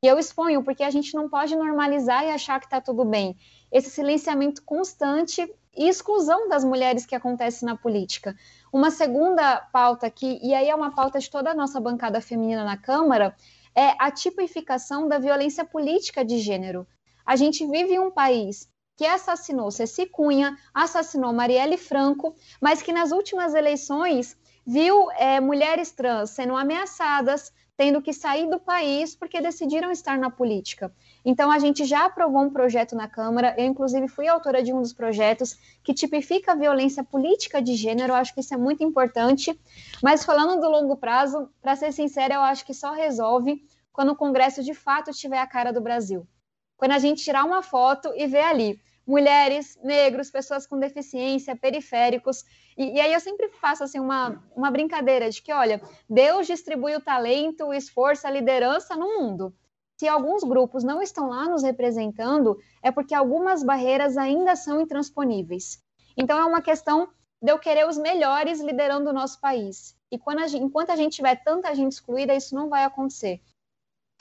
E 0.02 0.06
eu 0.06 0.18
exponho, 0.18 0.62
porque 0.62 0.82
a 0.82 0.90
gente 0.90 1.14
não 1.14 1.30
pode 1.30 1.56
normalizar 1.56 2.24
e 2.24 2.30
achar 2.30 2.60
que 2.60 2.66
está 2.66 2.80
tudo 2.80 3.04
bem. 3.04 3.36
Esse 3.72 3.88
silenciamento 3.88 4.62
constante 4.62 5.42
e 5.74 5.88
exclusão 5.88 6.48
das 6.48 6.62
mulheres 6.62 7.06
que 7.06 7.14
acontece 7.14 7.64
na 7.64 7.76
política. 7.76 8.36
Uma 8.72 8.90
segunda 8.90 9.56
pauta 9.72 10.06
aqui, 10.06 10.38
e 10.42 10.54
aí 10.54 10.68
é 10.68 10.74
uma 10.74 10.94
pauta 10.94 11.18
de 11.18 11.30
toda 11.30 11.50
a 11.50 11.54
nossa 11.54 11.80
bancada 11.80 12.20
feminina 12.20 12.64
na 12.64 12.76
Câmara, 12.76 13.34
é 13.74 13.94
a 13.98 14.10
tipificação 14.10 15.08
da 15.08 15.18
violência 15.18 15.64
política 15.64 16.24
de 16.24 16.38
gênero. 16.38 16.86
A 17.24 17.34
gente 17.34 17.66
vive 17.66 17.94
em 17.94 17.98
um 17.98 18.10
país 18.10 18.68
que 18.96 19.06
assassinou 19.06 19.70
Ceci 19.70 20.06
Cunha, 20.06 20.56
assassinou 20.72 21.32
Marielle 21.32 21.78
Franco, 21.78 22.36
mas 22.60 22.82
que 22.82 22.92
nas 22.92 23.10
últimas 23.10 23.54
eleições 23.54 24.36
viu 24.66 25.10
é, 25.12 25.40
mulheres 25.40 25.90
trans 25.90 26.30
sendo 26.30 26.56
ameaçadas, 26.56 27.52
tendo 27.76 28.00
que 28.00 28.12
sair 28.12 28.48
do 28.48 28.58
país 28.58 29.14
porque 29.16 29.40
decidiram 29.40 29.90
estar 29.90 30.16
na 30.16 30.30
política. 30.30 30.92
Então, 31.24 31.50
a 31.50 31.58
gente 31.58 31.84
já 31.84 32.04
aprovou 32.04 32.42
um 32.42 32.50
projeto 32.50 32.94
na 32.94 33.08
Câmara, 33.08 33.54
eu, 33.58 33.64
inclusive, 33.64 34.06
fui 34.06 34.28
autora 34.28 34.62
de 34.62 34.72
um 34.72 34.80
dos 34.80 34.92
projetos 34.92 35.58
que 35.82 35.92
tipifica 35.92 36.52
a 36.52 36.54
violência 36.54 37.02
política 37.02 37.60
de 37.60 37.74
gênero, 37.74 38.12
eu 38.12 38.16
acho 38.16 38.32
que 38.32 38.40
isso 38.40 38.54
é 38.54 38.56
muito 38.56 38.84
importante. 38.84 39.58
Mas, 40.02 40.24
falando 40.24 40.60
do 40.60 40.68
longo 40.68 40.96
prazo, 40.96 41.48
para 41.60 41.74
ser 41.74 41.92
sincera, 41.92 42.34
eu 42.34 42.42
acho 42.42 42.64
que 42.64 42.74
só 42.74 42.92
resolve 42.92 43.64
quando 43.92 44.12
o 44.12 44.16
Congresso 44.16 44.62
de 44.62 44.74
fato 44.74 45.10
tiver 45.12 45.38
a 45.38 45.46
cara 45.46 45.72
do 45.72 45.80
Brasil. 45.80 46.26
Quando 46.76 46.92
a 46.92 46.98
gente 46.98 47.22
tirar 47.22 47.44
uma 47.44 47.62
foto 47.62 48.12
e 48.16 48.26
ver 48.26 48.42
ali 48.42 48.80
mulheres, 49.06 49.78
negros, 49.82 50.30
pessoas 50.30 50.66
com 50.66 50.78
deficiência, 50.78 51.56
periféricos. 51.56 52.44
E, 52.76 52.96
e, 52.96 53.00
aí 53.00 53.12
eu 53.12 53.20
sempre 53.20 53.48
faço 53.60 53.84
assim 53.84 54.00
uma, 54.00 54.42
uma 54.56 54.70
brincadeira 54.70 55.30
de 55.30 55.42
que, 55.42 55.52
olha, 55.52 55.80
Deus 56.08 56.46
distribui 56.46 56.96
o 56.96 57.00
talento, 57.00 57.66
o 57.66 57.74
esforço, 57.74 58.26
a 58.26 58.30
liderança 58.30 58.96
no 58.96 59.20
mundo. 59.20 59.54
Se 59.98 60.08
alguns 60.08 60.42
grupos 60.42 60.82
não 60.82 61.00
estão 61.00 61.28
lá 61.28 61.48
nos 61.48 61.62
representando, 61.62 62.58
é 62.82 62.90
porque 62.90 63.14
algumas 63.14 63.62
barreiras 63.62 64.16
ainda 64.16 64.56
são 64.56 64.80
intransponíveis. 64.80 65.82
Então 66.16 66.38
é 66.38 66.44
uma 66.44 66.60
questão 66.60 67.08
de 67.40 67.52
eu 67.52 67.58
querer 67.58 67.86
os 67.86 67.98
melhores 67.98 68.60
liderando 68.60 69.10
o 69.10 69.12
nosso 69.12 69.40
país. 69.40 69.94
E 70.10 70.18
a 70.26 70.46
gente, 70.46 70.64
enquanto 70.64 70.90
a 70.90 70.96
gente 70.96 71.16
tiver 71.16 71.36
tanta 71.44 71.74
gente 71.74 71.92
excluída, 71.92 72.34
isso 72.34 72.54
não 72.54 72.68
vai 72.68 72.84
acontecer. 72.84 73.40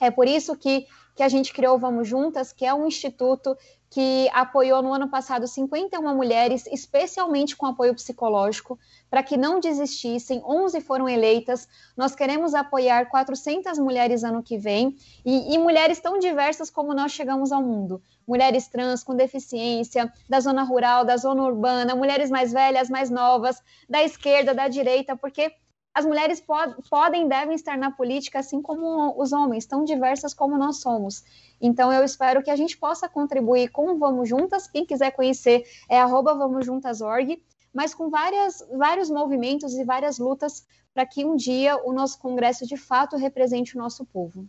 É 0.00 0.10
por 0.10 0.26
isso 0.26 0.56
que, 0.56 0.86
que 1.14 1.22
a 1.22 1.28
gente 1.28 1.52
criou 1.52 1.78
Vamos 1.78 2.08
Juntas, 2.08 2.52
que 2.52 2.66
é 2.66 2.74
um 2.74 2.86
instituto 2.86 3.56
que 3.94 4.28
apoiou 4.32 4.82
no 4.82 4.92
ano 4.92 5.06
passado 5.06 5.46
51 5.46 6.16
mulheres, 6.16 6.66
especialmente 6.66 7.54
com 7.54 7.64
apoio 7.64 7.94
psicológico, 7.94 8.76
para 9.08 9.22
que 9.22 9.36
não 9.36 9.60
desistissem. 9.60 10.42
11 10.44 10.80
foram 10.80 11.08
eleitas. 11.08 11.68
Nós 11.96 12.12
queremos 12.12 12.56
apoiar 12.56 13.08
400 13.08 13.78
mulheres 13.78 14.24
ano 14.24 14.42
que 14.42 14.58
vem 14.58 14.96
e, 15.24 15.54
e 15.54 15.58
mulheres 15.58 16.00
tão 16.00 16.18
diversas 16.18 16.70
como 16.70 16.92
nós 16.92 17.12
chegamos 17.12 17.52
ao 17.52 17.62
mundo. 17.62 18.02
Mulheres 18.26 18.66
trans 18.66 19.04
com 19.04 19.14
deficiência, 19.14 20.12
da 20.28 20.40
zona 20.40 20.64
rural, 20.64 21.04
da 21.04 21.16
zona 21.16 21.44
urbana, 21.44 21.94
mulheres 21.94 22.32
mais 22.32 22.50
velhas, 22.50 22.90
mais 22.90 23.10
novas, 23.10 23.62
da 23.88 24.02
esquerda, 24.02 24.52
da 24.52 24.66
direita, 24.66 25.14
porque 25.14 25.52
as 25.94 26.04
mulheres 26.04 26.40
pod 26.40 26.74
podem 26.90 27.24
e 27.24 27.28
devem 27.28 27.54
estar 27.54 27.78
na 27.78 27.90
política 27.90 28.40
assim 28.40 28.60
como 28.60 29.14
os 29.16 29.32
homens, 29.32 29.64
tão 29.64 29.84
diversas 29.84 30.34
como 30.34 30.58
nós 30.58 30.80
somos. 30.80 31.22
Então, 31.60 31.92
eu 31.92 32.02
espero 32.02 32.42
que 32.42 32.50
a 32.50 32.56
gente 32.56 32.76
possa 32.76 33.08
contribuir 33.08 33.70
com 33.70 33.96
Vamos 33.96 34.28
Juntas. 34.28 34.66
Quem 34.66 34.84
quiser 34.84 35.12
conhecer 35.12 35.64
é 35.88 36.00
arroba 36.00 36.34
Vamos 36.34 36.66
Juntas.org, 36.66 37.40
mas 37.72 37.94
com 37.94 38.10
várias, 38.10 38.66
vários 38.76 39.08
movimentos 39.08 39.72
e 39.74 39.84
várias 39.84 40.18
lutas 40.18 40.66
para 40.92 41.06
que 41.06 41.24
um 41.24 41.36
dia 41.36 41.76
o 41.84 41.92
nosso 41.92 42.18
Congresso 42.18 42.66
de 42.66 42.76
fato 42.76 43.16
represente 43.16 43.76
o 43.76 43.78
nosso 43.78 44.04
povo. 44.04 44.48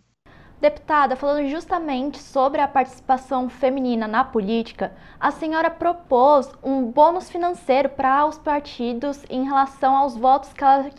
Deputada, 0.66 1.16
falando 1.16 1.48
justamente 1.48 2.18
sobre 2.18 2.60
a 2.60 2.68
participação 2.68 3.48
feminina 3.48 4.08
na 4.08 4.24
política, 4.24 4.94
a 5.20 5.30
senhora 5.30 5.70
propôs 5.70 6.52
um 6.64 6.86
bônus 6.86 7.30
financeiro 7.30 7.88
para 7.88 8.26
os 8.26 8.40
partidos 8.40 9.24
em 9.30 9.44
relação 9.44 9.96
aos 9.96 10.18
votos 10.18 10.52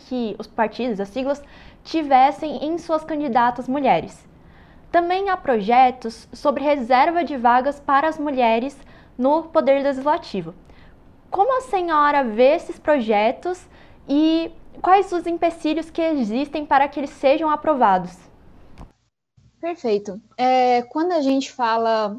que, 0.07 0.37
os 0.39 0.47
partidos, 0.47 1.01
as 1.01 1.09
siglas, 1.09 1.43
tivessem 1.83 2.63
em 2.63 2.77
suas 2.77 3.03
candidatas 3.03 3.67
mulheres. 3.67 4.25
Também 4.89 5.29
há 5.29 5.35
projetos 5.35 6.29
sobre 6.31 6.63
reserva 6.63 7.21
de 7.25 7.35
vagas 7.35 7.77
para 7.77 8.07
as 8.07 8.17
mulheres 8.17 8.79
no 9.17 9.43
Poder 9.43 9.83
Legislativo. 9.83 10.55
Como 11.29 11.57
a 11.57 11.63
senhora 11.63 12.23
vê 12.23 12.55
esses 12.55 12.79
projetos 12.79 13.67
e 14.07 14.49
quais 14.81 15.11
os 15.11 15.27
empecilhos 15.27 15.89
que 15.89 16.01
existem 16.01 16.65
para 16.65 16.87
que 16.87 17.01
eles 17.01 17.09
sejam 17.09 17.49
aprovados? 17.49 18.26
Perfeito. 19.59 20.21
É, 20.37 20.83
quando 20.83 21.11
a 21.11 21.21
gente 21.21 21.51
fala 21.51 22.17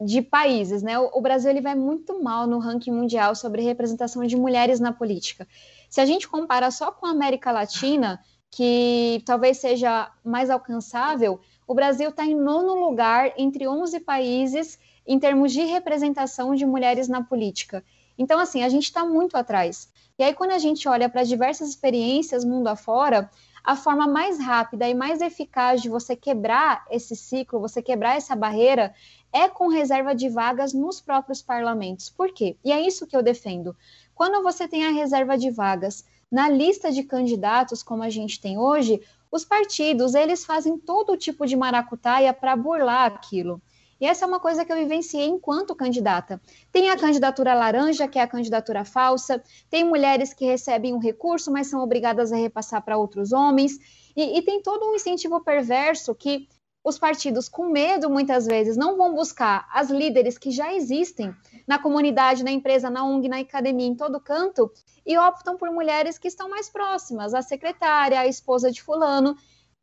de 0.00 0.22
países, 0.22 0.82
né? 0.82 0.98
O, 0.98 1.20
Brasil 1.20 1.50
ele 1.50 1.60
vai 1.60 1.74
muito 1.74 2.22
mal 2.22 2.46
no 2.46 2.58
ranking 2.58 2.90
mundial 2.90 3.34
sobre 3.34 3.62
representação 3.62 4.24
de 4.24 4.34
mulheres 4.34 4.80
na 4.80 4.92
política. 4.92 5.46
Se 5.90 6.00
a 6.00 6.06
gente 6.06 6.26
compara 6.26 6.70
só 6.70 6.90
com 6.90 7.04
a 7.04 7.10
América 7.10 7.52
Latina, 7.52 8.18
que 8.50 9.22
talvez 9.26 9.58
seja 9.58 10.10
mais 10.24 10.48
alcançável, 10.48 11.38
o 11.66 11.74
Brasil 11.74 12.08
está 12.08 12.24
em 12.24 12.34
nono 12.34 12.74
lugar 12.74 13.34
entre 13.36 13.68
11 13.68 14.00
países 14.00 14.78
em 15.06 15.18
termos 15.18 15.52
de 15.52 15.62
representação 15.62 16.54
de 16.54 16.64
mulheres 16.64 17.06
na 17.06 17.22
política. 17.22 17.84
Então, 18.16 18.38
assim, 18.38 18.62
a 18.62 18.68
gente 18.68 18.84
está 18.84 19.04
muito 19.04 19.36
atrás. 19.36 19.88
E 20.18 20.22
aí, 20.22 20.34
quando 20.34 20.52
a 20.52 20.58
gente 20.58 20.88
olha 20.88 21.08
para 21.08 21.24
diversas 21.24 21.68
experiências 21.68 22.44
mundo 22.44 22.68
afora, 22.68 23.30
a 23.62 23.76
forma 23.76 24.06
mais 24.06 24.38
rápida 24.38 24.88
e 24.88 24.94
mais 24.94 25.20
eficaz 25.20 25.82
de 25.82 25.88
você 25.88 26.16
quebrar 26.16 26.84
esse 26.90 27.14
ciclo, 27.14 27.60
você 27.60 27.82
quebrar 27.82 28.16
essa 28.16 28.34
barreira, 28.34 28.94
é 29.32 29.48
com 29.48 29.68
reserva 29.68 30.14
de 30.14 30.28
vagas 30.28 30.72
nos 30.72 31.00
próprios 31.00 31.42
parlamentos. 31.42 32.10
Por 32.10 32.32
quê? 32.32 32.56
E 32.64 32.72
é 32.72 32.80
isso 32.80 33.06
que 33.06 33.16
eu 33.16 33.22
defendo. 33.22 33.76
Quando 34.14 34.42
você 34.42 34.66
tem 34.66 34.86
a 34.86 34.90
reserva 34.90 35.38
de 35.38 35.50
vagas 35.50 36.04
na 36.30 36.48
lista 36.48 36.92
de 36.92 37.02
candidatos, 37.02 37.82
como 37.82 38.02
a 38.02 38.10
gente 38.10 38.40
tem 38.40 38.58
hoje, 38.58 39.00
os 39.30 39.44
partidos, 39.44 40.14
eles 40.14 40.44
fazem 40.44 40.76
todo 40.76 41.16
tipo 41.16 41.46
de 41.46 41.56
maracutaia 41.56 42.32
para 42.32 42.56
burlar 42.56 43.06
aquilo. 43.06 43.60
E 44.00 44.06
essa 44.06 44.24
é 44.24 44.28
uma 44.28 44.40
coisa 44.40 44.64
que 44.64 44.72
eu 44.72 44.76
vivenciei 44.76 45.26
enquanto 45.26 45.74
candidata. 45.74 46.40
Tem 46.72 46.90
a 46.90 46.96
candidatura 46.96 47.54
laranja, 47.54 48.08
que 48.08 48.18
é 48.18 48.22
a 48.22 48.26
candidatura 48.26 48.84
falsa, 48.84 49.42
tem 49.68 49.84
mulheres 49.84 50.32
que 50.32 50.46
recebem 50.46 50.94
um 50.94 50.98
recurso, 50.98 51.52
mas 51.52 51.66
são 51.66 51.82
obrigadas 51.82 52.32
a 52.32 52.36
repassar 52.36 52.82
para 52.82 52.96
outros 52.96 53.32
homens, 53.32 53.78
e, 54.16 54.38
e 54.38 54.42
tem 54.42 54.62
todo 54.62 54.86
um 54.86 54.94
incentivo 54.94 55.40
perverso 55.40 56.14
que 56.14 56.48
os 56.82 56.98
partidos, 56.98 57.46
com 57.46 57.66
medo, 57.66 58.08
muitas 58.08 58.46
vezes, 58.46 58.74
não 58.74 58.96
vão 58.96 59.14
buscar 59.14 59.68
as 59.70 59.90
líderes 59.90 60.38
que 60.38 60.50
já 60.50 60.72
existem 60.72 61.34
na 61.66 61.78
comunidade, 61.78 62.42
na 62.42 62.50
empresa, 62.50 62.88
na 62.88 63.04
ONG, 63.04 63.28
na 63.28 63.38
academia, 63.38 63.86
em 63.86 63.94
todo 63.94 64.18
canto, 64.18 64.72
e 65.04 65.16
optam 65.18 65.58
por 65.58 65.70
mulheres 65.70 66.18
que 66.18 66.28
estão 66.28 66.48
mais 66.48 66.70
próximas, 66.70 67.34
a 67.34 67.42
secretária, 67.42 68.18
a 68.18 68.26
esposa 68.26 68.70
de 68.70 68.82
fulano. 68.82 69.36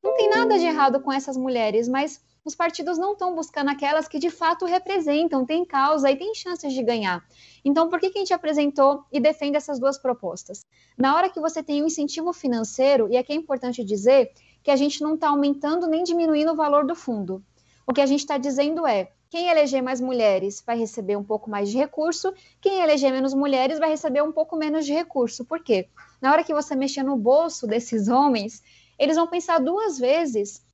Não 0.03 0.15
tem 0.15 0.29
nada 0.29 0.57
de 0.57 0.65
errado 0.65 0.99
com 1.01 1.11
essas 1.13 1.37
mulheres, 1.37 1.87
mas 1.87 2.19
os 2.47 2.55
partidos 2.55 2.97
não 2.97 3.11
estão 3.11 3.35
buscando 3.35 3.69
aquelas 3.69 4.07
que 4.07 4.17
de 4.17 4.29
fato 4.29 4.65
representam, 4.65 5.45
têm 5.45 5.65
causa 5.65 6.09
e 6.09 6.15
têm 6.15 6.33
chances 6.33 6.71
de 6.71 6.81
ganhar. 6.81 7.21
Então, 7.63 7.89
por 7.89 7.99
que, 7.99 8.09
que 8.09 8.17
a 8.17 8.21
gente 8.21 8.33
apresentou 8.33 9.03
e 9.11 9.19
defende 9.19 9.57
essas 9.57 9.77
duas 9.77 9.97
propostas? 9.97 10.65
Na 10.97 11.13
hora 11.13 11.29
que 11.29 11.41
você 11.41 11.61
tem 11.61 11.83
um 11.83 11.87
incentivo 11.87 12.31
financeiro, 12.31 13.09
e 13.11 13.17
aqui 13.17 13.33
é 13.33 13.35
importante 13.35 13.83
dizer 13.83 14.31
que 14.63 14.71
a 14.71 14.77
gente 14.77 15.01
não 15.01 15.15
está 15.15 15.27
aumentando 15.27 15.87
nem 15.87 16.03
diminuindo 16.03 16.53
o 16.53 16.55
valor 16.55 16.85
do 16.85 16.95
fundo. 16.95 17.43
O 17.85 17.91
que 17.91 17.99
a 17.99 18.05
gente 18.05 18.21
está 18.21 18.37
dizendo 18.37 18.87
é: 18.87 19.11
quem 19.29 19.49
eleger 19.49 19.83
mais 19.83 19.99
mulheres 19.99 20.63
vai 20.65 20.77
receber 20.77 21.17
um 21.17 21.23
pouco 21.25 21.49
mais 21.49 21.69
de 21.69 21.77
recurso, 21.77 22.33
quem 22.61 22.79
eleger 22.79 23.11
menos 23.11 23.33
mulheres 23.33 23.77
vai 23.77 23.89
receber 23.89 24.23
um 24.23 24.31
pouco 24.31 24.55
menos 24.55 24.85
de 24.85 24.93
recurso. 24.93 25.43
Por 25.43 25.61
quê? 25.61 25.89
Na 26.21 26.31
hora 26.31 26.45
que 26.45 26.53
você 26.53 26.77
mexer 26.77 27.03
no 27.03 27.17
bolso 27.17 27.67
desses 27.67 28.07
homens, 28.07 28.63
eles 28.97 29.17
vão 29.17 29.27
pensar 29.27 29.59
duas 29.59 29.99
vezes 29.99 30.65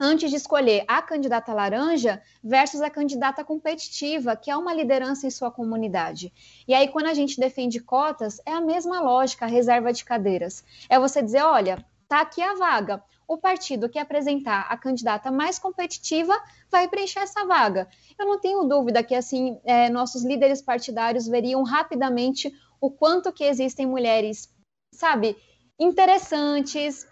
antes 0.00 0.30
de 0.30 0.36
escolher 0.36 0.82
a 0.88 1.02
candidata 1.02 1.52
laranja 1.52 2.22
versus 2.42 2.80
a 2.80 2.88
candidata 2.88 3.44
competitiva, 3.44 4.34
que 4.34 4.50
é 4.50 4.56
uma 4.56 4.72
liderança 4.72 5.26
em 5.26 5.30
sua 5.30 5.50
comunidade. 5.50 6.32
E 6.66 6.72
aí, 6.72 6.88
quando 6.88 7.06
a 7.06 7.14
gente 7.14 7.38
defende 7.38 7.78
cotas, 7.78 8.40
é 8.46 8.52
a 8.52 8.60
mesma 8.60 9.00
lógica, 9.00 9.44
a 9.44 9.48
reserva 9.48 9.92
de 9.92 10.04
cadeiras. 10.04 10.64
É 10.88 10.98
você 10.98 11.22
dizer, 11.22 11.42
olha, 11.42 11.84
tá 12.08 12.22
aqui 12.22 12.40
a 12.40 12.54
vaga. 12.54 13.02
O 13.28 13.36
partido 13.36 13.88
que 13.88 13.98
apresentar 13.98 14.66
a 14.68 14.76
candidata 14.76 15.30
mais 15.30 15.58
competitiva 15.58 16.34
vai 16.70 16.88
preencher 16.88 17.20
essa 17.20 17.46
vaga. 17.46 17.86
Eu 18.18 18.26
não 18.26 18.40
tenho 18.40 18.64
dúvida 18.64 19.04
que 19.04 19.14
assim 19.14 19.60
é, 19.64 19.88
nossos 19.88 20.24
líderes 20.24 20.60
partidários 20.60 21.28
veriam 21.28 21.62
rapidamente 21.62 22.52
o 22.80 22.90
quanto 22.90 23.32
que 23.32 23.44
existem 23.44 23.86
mulheres, 23.86 24.52
sabe, 24.92 25.36
interessantes, 25.78 27.06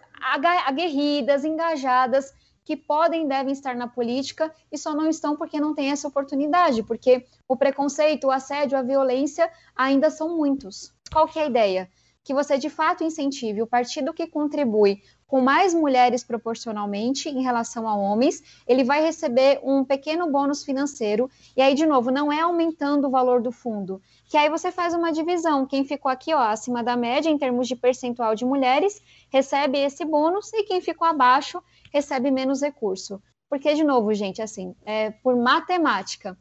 aguerridas, 0.66 1.44
engajadas, 1.44 2.32
que 2.68 2.76
podem 2.76 3.24
e 3.24 3.26
devem 3.26 3.50
estar 3.50 3.74
na 3.74 3.88
política 3.88 4.54
e 4.70 4.76
só 4.76 4.94
não 4.94 5.08
estão 5.08 5.34
porque 5.34 5.58
não 5.58 5.74
têm 5.74 5.90
essa 5.90 6.06
oportunidade, 6.06 6.82
porque 6.82 7.24
o 7.48 7.56
preconceito, 7.56 8.26
o 8.26 8.30
assédio, 8.30 8.76
a 8.76 8.82
violência 8.82 9.50
ainda 9.74 10.10
são 10.10 10.36
muitos. 10.36 10.92
Qual 11.10 11.26
que 11.26 11.38
é 11.38 11.44
a 11.44 11.46
ideia? 11.46 11.90
Que 12.22 12.34
você 12.34 12.58
de 12.58 12.68
fato 12.68 13.02
incentive 13.02 13.62
o 13.62 13.66
partido 13.66 14.12
que 14.12 14.26
contribui 14.26 15.00
com 15.28 15.42
mais 15.42 15.74
mulheres 15.74 16.24
proporcionalmente 16.24 17.28
em 17.28 17.42
relação 17.42 17.86
a 17.86 17.94
homens, 17.94 18.42
ele 18.66 18.82
vai 18.82 19.02
receber 19.02 19.60
um 19.62 19.84
pequeno 19.84 20.28
bônus 20.32 20.64
financeiro, 20.64 21.30
e 21.54 21.60
aí, 21.60 21.74
de 21.74 21.86
novo, 21.86 22.10
não 22.10 22.32
é 22.32 22.40
aumentando 22.40 23.06
o 23.06 23.10
valor 23.10 23.42
do 23.42 23.52
fundo, 23.52 24.00
que 24.26 24.38
aí 24.38 24.48
você 24.48 24.72
faz 24.72 24.94
uma 24.94 25.12
divisão. 25.12 25.66
Quem 25.66 25.84
ficou 25.84 26.10
aqui, 26.10 26.32
ó, 26.32 26.40
acima 26.40 26.82
da 26.82 26.96
média 26.96 27.28
em 27.28 27.36
termos 27.36 27.68
de 27.68 27.76
percentual 27.76 28.34
de 28.34 28.46
mulheres, 28.46 29.02
recebe 29.30 29.78
esse 29.78 30.02
bônus, 30.02 30.50
e 30.54 30.64
quem 30.64 30.80
ficou 30.80 31.06
abaixo 31.06 31.62
recebe 31.92 32.30
menos 32.30 32.62
recurso. 32.62 33.22
Porque, 33.50 33.74
de 33.74 33.84
novo, 33.84 34.12
gente, 34.14 34.40
assim, 34.40 34.74
é, 34.84 35.10
por 35.10 35.36
matemática, 35.36 36.38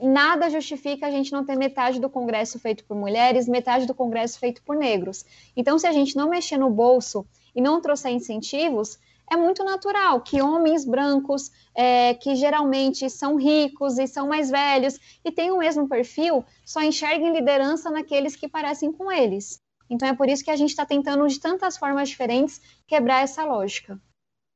nada 0.00 0.48
justifica 0.48 1.06
a 1.06 1.10
gente 1.10 1.32
não 1.32 1.44
ter 1.44 1.56
metade 1.56 2.00
do 2.00 2.08
Congresso 2.08 2.58
feito 2.58 2.84
por 2.84 2.96
mulheres, 2.96 3.48
metade 3.48 3.86
do 3.86 3.94
Congresso 3.94 4.38
feito 4.38 4.62
por 4.62 4.76
negros. 4.76 5.24
Então, 5.56 5.78
se 5.78 5.86
a 5.86 5.92
gente 5.92 6.16
não 6.16 6.28
mexer 6.28 6.56
no 6.56 6.70
bolso 6.70 7.26
e 7.54 7.60
não 7.60 7.80
trouxer 7.80 8.12
incentivos, 8.12 8.98
é 9.30 9.36
muito 9.36 9.64
natural 9.64 10.20
que 10.20 10.42
homens 10.42 10.84
brancos, 10.84 11.50
é, 11.74 12.14
que 12.14 12.34
geralmente 12.34 13.08
são 13.08 13.36
ricos 13.36 13.98
e 13.98 14.06
são 14.06 14.28
mais 14.28 14.50
velhos 14.50 14.98
e 15.24 15.30
têm 15.30 15.50
o 15.50 15.58
mesmo 15.58 15.88
perfil, 15.88 16.44
só 16.64 16.82
enxerguem 16.82 17.32
liderança 17.32 17.90
naqueles 17.90 18.36
que 18.36 18.48
parecem 18.48 18.92
com 18.92 19.10
eles. 19.10 19.60
Então 19.88 20.08
é 20.08 20.14
por 20.14 20.28
isso 20.28 20.44
que 20.44 20.50
a 20.50 20.56
gente 20.56 20.70
está 20.70 20.84
tentando, 20.84 21.26
de 21.26 21.40
tantas 21.40 21.76
formas 21.76 22.08
diferentes, 22.08 22.60
quebrar 22.86 23.22
essa 23.22 23.44
lógica. 23.44 23.98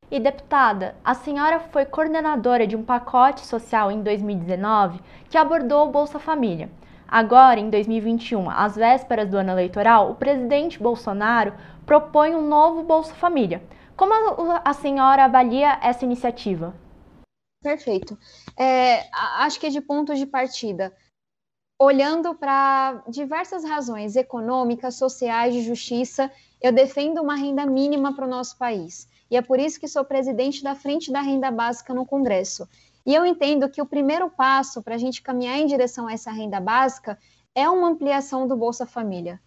E 0.09 0.21
deputada, 0.21 0.95
a 1.05 1.15
senhora 1.15 1.59
foi 1.59 1.85
coordenadora 1.85 2.65
de 2.65 2.77
um 2.77 2.85
pacote 2.85 3.45
social 3.45 3.91
em 3.91 4.03
2019 4.03 5.01
que 5.29 5.37
abordou 5.37 5.89
o 5.89 5.91
Bolsa 5.91 6.21
Família. 6.21 6.71
Agora, 7.09 7.59
em 7.59 7.69
2021, 7.69 8.49
às 8.49 8.77
vésperas 8.77 9.29
do 9.29 9.37
ano 9.37 9.51
eleitoral, 9.51 10.11
o 10.11 10.15
presidente 10.15 10.79
Bolsonaro 10.79 11.55
propõe 11.85 12.35
um 12.35 12.47
novo 12.47 12.85
Bolsa 12.85 13.15
Família. 13.15 13.63
Como 13.97 14.13
a, 14.65 14.73
senhora 14.73 15.25
avalia 15.25 15.79
essa 15.83 16.05
iniciativa? 16.05 16.75
Perfeito. 17.63 18.17
É, 18.57 19.09
acho 19.39 19.59
que 19.59 19.67
é 19.67 19.71
de 19.71 19.81
pontos 19.81 20.19
de 20.19 20.27
partida. 20.27 20.95
Olhando 21.81 22.35
para 22.35 23.03
diversas 23.09 23.65
razões 23.65 24.15
econômicas, 24.15 24.95
sociais, 24.95 25.53
de 25.53 25.63
justiça, 25.63 26.31
eu 26.61 26.73
defendo 26.73 27.21
uma 27.21 27.35
renda 27.35 27.67
mínima 27.67 28.15
para 28.15 28.25
o 28.25 28.31
nosso 28.31 28.57
país. 28.57 29.09
E 29.31 29.37
é 29.37 29.43
por 29.43 29.59
isso 29.59 29.81
que 29.81 29.89
sou 29.89 30.05
presidente 30.05 30.63
da 30.63 30.75
Frente 30.75 31.13
da 31.13 31.21
Renda 31.21 31.51
Básica 31.51 31.93
no 31.93 32.07
Congresso. 32.07 32.69
E 33.05 33.15
eu 33.15 33.25
entendo 33.25 33.69
que 33.69 33.83
o 33.83 33.87
primeiro 33.87 34.31
passo 34.31 34.83
para 34.83 34.95
a 34.95 34.99
gente 34.99 35.23
caminhar 35.23 35.59
em 35.59 35.67
direção 35.67 36.07
a 36.07 36.13
essa 36.13 36.31
renda 36.31 36.61
básica 36.61 37.19
é 37.55 37.69
uma 37.69 37.89
ampliação 37.89 38.47
do 38.47 38.57
Bolsa 38.57 38.85
Família 38.85 39.41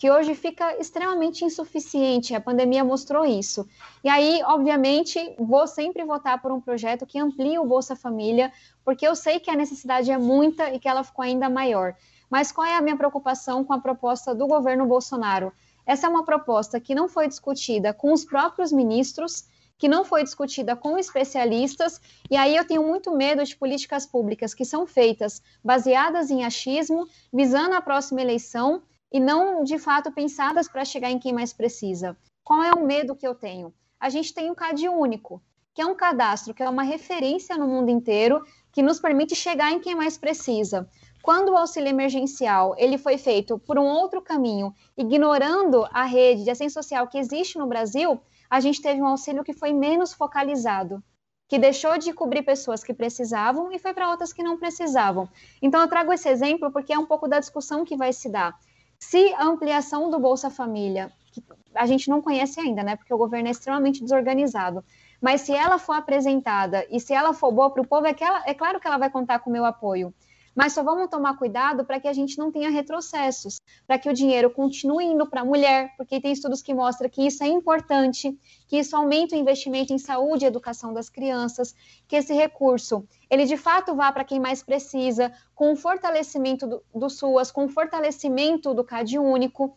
que 0.00 0.10
hoje 0.10 0.34
fica 0.34 0.80
extremamente 0.80 1.44
insuficiente. 1.44 2.34
A 2.34 2.40
pandemia 2.40 2.82
mostrou 2.82 3.22
isso. 3.22 3.68
E 4.02 4.08
aí, 4.08 4.42
obviamente, 4.46 5.34
vou 5.38 5.66
sempre 5.66 6.02
votar 6.06 6.40
por 6.40 6.50
um 6.50 6.58
projeto 6.58 7.04
que 7.04 7.18
amplie 7.18 7.58
o 7.58 7.66
Bolsa 7.66 7.94
Família, 7.94 8.50
porque 8.82 9.06
eu 9.06 9.14
sei 9.14 9.38
que 9.38 9.50
a 9.50 9.54
necessidade 9.54 10.10
é 10.10 10.16
muita 10.16 10.72
e 10.72 10.80
que 10.80 10.88
ela 10.88 11.04
ficou 11.04 11.22
ainda 11.22 11.50
maior. 11.50 11.94
Mas 12.30 12.50
qual 12.50 12.66
é 12.66 12.76
a 12.76 12.80
minha 12.80 12.96
preocupação 12.96 13.62
com 13.62 13.74
a 13.74 13.78
proposta 13.78 14.34
do 14.34 14.46
governo 14.46 14.86
Bolsonaro? 14.86 15.52
Essa 15.90 16.06
é 16.06 16.08
uma 16.08 16.24
proposta 16.24 16.78
que 16.78 16.94
não 16.94 17.08
foi 17.08 17.26
discutida 17.26 17.92
com 17.92 18.12
os 18.12 18.24
próprios 18.24 18.70
ministros, 18.70 19.48
que 19.76 19.88
não 19.88 20.04
foi 20.04 20.22
discutida 20.22 20.76
com 20.76 20.96
especialistas, 20.96 22.00
e 22.30 22.36
aí 22.36 22.54
eu 22.54 22.64
tenho 22.64 22.86
muito 22.86 23.10
medo 23.10 23.42
de 23.42 23.56
políticas 23.56 24.06
públicas 24.06 24.54
que 24.54 24.64
são 24.64 24.86
feitas 24.86 25.42
baseadas 25.64 26.30
em 26.30 26.44
achismo, 26.44 27.08
visando 27.32 27.74
a 27.74 27.82
próxima 27.82 28.22
eleição 28.22 28.84
e 29.12 29.18
não 29.18 29.64
de 29.64 29.80
fato 29.80 30.12
pensadas 30.12 30.68
para 30.68 30.84
chegar 30.84 31.10
em 31.10 31.18
quem 31.18 31.32
mais 31.32 31.52
precisa. 31.52 32.16
Qual 32.44 32.62
é 32.62 32.70
o 32.70 32.86
medo 32.86 33.16
que 33.16 33.26
eu 33.26 33.34
tenho? 33.34 33.74
A 33.98 34.08
gente 34.08 34.32
tem 34.32 34.48
um 34.48 34.54
CAD 34.54 34.88
único, 34.88 35.42
que 35.74 35.82
é 35.82 35.86
um 35.86 35.96
cadastro 35.96 36.54
que 36.54 36.62
é 36.62 36.68
uma 36.68 36.84
referência 36.84 37.58
no 37.58 37.66
mundo 37.66 37.90
inteiro, 37.90 38.44
que 38.70 38.80
nos 38.80 39.00
permite 39.00 39.34
chegar 39.34 39.72
em 39.72 39.80
quem 39.80 39.96
mais 39.96 40.16
precisa. 40.16 40.88
Quando 41.22 41.50
o 41.50 41.56
auxílio 41.56 41.88
emergencial 41.88 42.74
ele 42.78 42.96
foi 42.96 43.18
feito 43.18 43.58
por 43.58 43.78
um 43.78 43.84
outro 43.84 44.22
caminho, 44.22 44.74
ignorando 44.96 45.86
a 45.92 46.04
rede 46.04 46.44
de 46.44 46.50
assistência 46.50 46.82
social 46.82 47.06
que 47.06 47.18
existe 47.18 47.58
no 47.58 47.66
Brasil, 47.66 48.20
a 48.48 48.58
gente 48.58 48.80
teve 48.80 49.02
um 49.02 49.06
auxílio 49.06 49.44
que 49.44 49.52
foi 49.52 49.72
menos 49.72 50.14
focalizado, 50.14 51.02
que 51.46 51.58
deixou 51.58 51.98
de 51.98 52.12
cobrir 52.12 52.42
pessoas 52.42 52.82
que 52.82 52.94
precisavam 52.94 53.70
e 53.70 53.78
foi 53.78 53.92
para 53.92 54.08
outras 54.08 54.32
que 54.32 54.42
não 54.42 54.56
precisavam. 54.56 55.28
Então 55.60 55.80
eu 55.80 55.88
trago 55.88 56.12
esse 56.12 56.28
exemplo 56.28 56.70
porque 56.72 56.92
é 56.92 56.98
um 56.98 57.06
pouco 57.06 57.28
da 57.28 57.38
discussão 57.38 57.84
que 57.84 57.96
vai 57.96 58.12
se 58.12 58.28
dar. 58.30 58.58
Se 58.98 59.32
a 59.34 59.44
ampliação 59.44 60.10
do 60.10 60.18
Bolsa 60.18 60.50
Família, 60.50 61.12
que 61.32 61.42
a 61.74 61.86
gente 61.86 62.08
não 62.08 62.22
conhece 62.22 62.58
ainda, 62.60 62.82
né, 62.82 62.96
porque 62.96 63.12
o 63.12 63.18
governo 63.18 63.48
é 63.48 63.50
extremamente 63.50 64.02
desorganizado, 64.02 64.84
mas 65.20 65.42
se 65.42 65.52
ela 65.52 65.78
for 65.78 65.92
apresentada 65.92 66.86
e 66.90 66.98
se 66.98 67.12
ela 67.12 67.34
for 67.34 67.52
boa 67.52 67.70
para 67.70 67.82
o 67.82 67.86
povo, 67.86 68.06
é, 68.06 68.16
ela, 68.18 68.42
é 68.46 68.54
claro 68.54 68.80
que 68.80 68.86
ela 68.86 68.98
vai 68.98 69.10
contar 69.10 69.38
com 69.40 69.50
o 69.50 69.52
meu 69.52 69.64
apoio. 69.64 70.14
Mas 70.54 70.72
só 70.72 70.82
vamos 70.82 71.08
tomar 71.08 71.36
cuidado 71.36 71.84
para 71.84 72.00
que 72.00 72.08
a 72.08 72.12
gente 72.12 72.36
não 72.36 72.50
tenha 72.50 72.70
retrocessos, 72.70 73.60
para 73.86 73.98
que 73.98 74.08
o 74.08 74.12
dinheiro 74.12 74.50
continue 74.50 75.04
indo 75.04 75.26
para 75.28 75.42
a 75.42 75.44
mulher, 75.44 75.94
porque 75.96 76.20
tem 76.20 76.32
estudos 76.32 76.60
que 76.60 76.74
mostram 76.74 77.08
que 77.08 77.26
isso 77.26 77.44
é 77.44 77.48
importante, 77.48 78.36
que 78.66 78.78
isso 78.78 78.96
aumenta 78.96 79.36
o 79.36 79.38
investimento 79.38 79.92
em 79.92 79.98
saúde 79.98 80.44
e 80.44 80.48
educação 80.48 80.92
das 80.92 81.08
crianças, 81.08 81.74
que 82.08 82.16
esse 82.16 82.34
recurso 82.34 83.06
ele 83.30 83.44
de 83.44 83.56
fato 83.56 83.94
vá 83.94 84.10
para 84.10 84.24
quem 84.24 84.40
mais 84.40 84.60
precisa, 84.60 85.32
com 85.54 85.72
o 85.72 85.76
fortalecimento 85.76 86.66
do, 86.66 86.82
do 86.92 87.08
SUAS, 87.08 87.52
com 87.52 87.66
o 87.66 87.68
fortalecimento 87.68 88.74
do 88.74 88.82
CAD 88.82 89.18
único. 89.20 89.76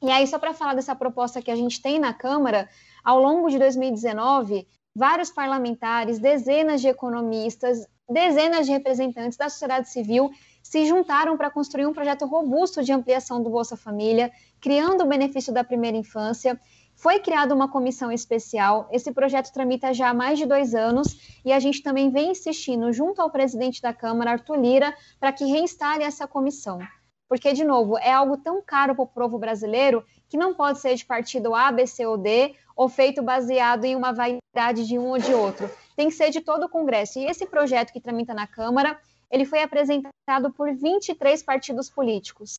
E 0.00 0.08
aí, 0.08 0.24
só 0.26 0.38
para 0.38 0.54
falar 0.54 0.74
dessa 0.74 0.94
proposta 0.94 1.42
que 1.42 1.50
a 1.50 1.56
gente 1.56 1.82
tem 1.82 1.98
na 1.98 2.14
Câmara, 2.14 2.68
ao 3.02 3.18
longo 3.18 3.48
de 3.48 3.58
2019, 3.58 4.68
vários 4.94 5.30
parlamentares, 5.30 6.20
dezenas 6.20 6.80
de 6.80 6.86
economistas, 6.86 7.88
dezenas 8.08 8.66
de 8.66 8.72
representantes 8.72 9.36
da 9.36 9.48
sociedade 9.48 9.88
civil 9.88 10.30
se 10.62 10.84
juntaram 10.86 11.36
para 11.36 11.50
construir 11.50 11.86
um 11.86 11.92
projeto 11.92 12.26
robusto 12.26 12.82
de 12.82 12.92
ampliação 12.92 13.42
do 13.42 13.50
Bolsa 13.50 13.76
Família, 13.76 14.32
criando 14.60 15.04
o 15.04 15.06
benefício 15.06 15.52
da 15.52 15.62
primeira 15.62 15.96
infância. 15.96 16.60
Foi 16.94 17.18
criada 17.18 17.54
uma 17.54 17.70
comissão 17.70 18.10
especial, 18.10 18.88
esse 18.90 19.12
projeto 19.12 19.52
tramita 19.52 19.92
já 19.92 20.08
há 20.08 20.14
mais 20.14 20.38
de 20.38 20.46
dois 20.46 20.74
anos 20.74 21.38
e 21.44 21.52
a 21.52 21.60
gente 21.60 21.82
também 21.82 22.10
vem 22.10 22.30
insistindo, 22.30 22.92
junto 22.92 23.20
ao 23.20 23.30
presidente 23.30 23.82
da 23.82 23.92
Câmara, 23.92 24.32
Arthur 24.32 24.56
Lira, 24.56 24.94
para 25.20 25.30
que 25.30 25.44
reinstale 25.44 26.02
essa 26.02 26.26
comissão. 26.26 26.80
Porque, 27.28 27.52
de 27.52 27.64
novo, 27.64 27.98
é 27.98 28.12
algo 28.12 28.36
tão 28.36 28.62
caro 28.62 28.94
para 28.94 29.02
o 29.02 29.06
povo 29.06 29.38
brasileiro 29.38 30.04
que 30.28 30.36
não 30.36 30.54
pode 30.54 30.80
ser 30.80 30.94
de 30.94 31.04
partido 31.04 31.54
A, 31.54 31.72
B, 31.72 31.86
C 31.86 32.06
ou 32.06 32.16
D, 32.16 32.54
ou 32.76 32.88
feito 32.88 33.22
baseado 33.22 33.84
em 33.84 33.96
uma 33.96 34.12
vaidade 34.12 34.86
de 34.86 34.98
um 34.98 35.08
ou 35.08 35.18
de 35.18 35.34
outro. 35.34 35.68
Tem 35.96 36.08
que 36.08 36.14
ser 36.14 36.30
de 36.30 36.40
todo 36.40 36.64
o 36.64 36.68
Congresso. 36.68 37.18
E 37.18 37.26
esse 37.26 37.46
projeto 37.46 37.92
que 37.92 38.00
tramita 38.00 38.34
na 38.34 38.46
Câmara, 38.46 38.98
ele 39.30 39.44
foi 39.44 39.62
apresentado 39.62 40.52
por 40.56 40.72
23 40.72 41.42
partidos 41.42 41.90
políticos 41.90 42.56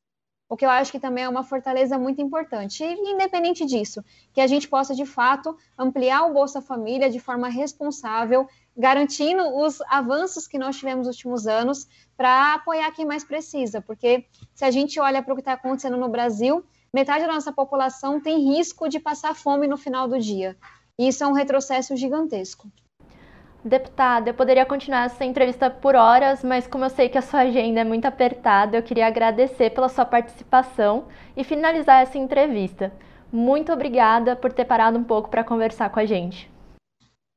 o 0.50 0.56
que 0.56 0.66
eu 0.66 0.70
acho 0.70 0.92
que 0.92 1.00
também 1.00 1.26
é 1.26 1.30
uma 1.30 1.44
fortaleza 1.44 1.98
muito 1.98 2.22
importante. 2.22 2.84
E, 2.84 3.12
independente 3.12 3.66
disso, 3.66 4.04
que 4.34 4.40
a 4.40 4.48
gente 4.48 4.68
possa, 4.68 4.96
de 4.96 5.06
fato, 5.06 5.58
ampliar 5.78 6.24
o 6.24 6.34
Bolsa 6.34 6.62
Família 6.62 7.10
de 7.10 7.20
forma 7.20 7.50
responsável, 7.50 8.48
garantindo 8.76 9.44
os 9.58 9.82
avanços 9.90 10.48
que 10.48 10.58
nós 10.58 10.78
tivemos 10.78 11.08
nos 11.08 11.16
últimos 11.18 11.48
anos 11.48 11.88
para 12.16 12.54
apoiar 12.54 12.92
quem 12.92 13.06
mais 13.06 13.24
precisa, 13.24 13.82
porque 13.82 14.26
se 14.54 14.64
a 14.64 14.72
gente 14.72 15.00
olha 15.00 15.22
para 15.22 15.34
o 15.34 15.36
que 15.36 15.42
está 15.42 15.54
acontecendo 15.54 15.98
no 15.98 16.08
Brasil, 16.08 16.64
metade 16.94 17.26
da 17.26 17.34
nossa 17.34 17.52
população 17.52 18.22
tem 18.22 18.56
risco 18.56 18.88
de 18.88 19.00
passar 19.00 19.36
fome 19.36 19.68
no 19.68 19.78
final 19.78 20.08
do 20.08 20.20
dia. 20.20 20.56
E 20.98 21.10
isso 21.10 21.24
é 21.24 21.28
um 21.28 21.34
retrocesso 21.34 21.96
gigantesco. 21.96 22.72
Deputada, 23.68 24.30
eu 24.30 24.34
poderia 24.34 24.66
continuar 24.66 25.08
essa 25.08 25.26
entrevista 25.26 25.70
por 25.70 25.94
horas, 25.94 26.42
mas 26.42 26.66
como 26.66 26.86
eu 26.86 26.90
sei 26.90 27.10
que 27.10 27.18
a 27.18 27.22
sua 27.22 27.42
agenda 27.42 27.82
é 27.82 27.84
muito 27.84 28.06
apertada, 28.06 28.78
eu 28.78 28.82
queria 28.82 29.06
agradecer 29.06 29.72
pela 29.72 29.90
sua 29.90 30.06
participação 30.06 31.08
e 31.36 31.44
finalizar 31.44 32.02
essa 32.02 32.18
entrevista. 32.18 32.94
Muito 33.30 33.74
obrigada 33.74 34.38
por 34.38 34.54
ter 34.54 34.64
parado 34.64 34.98
um 34.98 35.04
pouco 35.04 35.30
para 35.30 35.44
conversar 35.44 35.90
com 35.90 36.00
a 36.00 36.06
gente. 36.06 36.50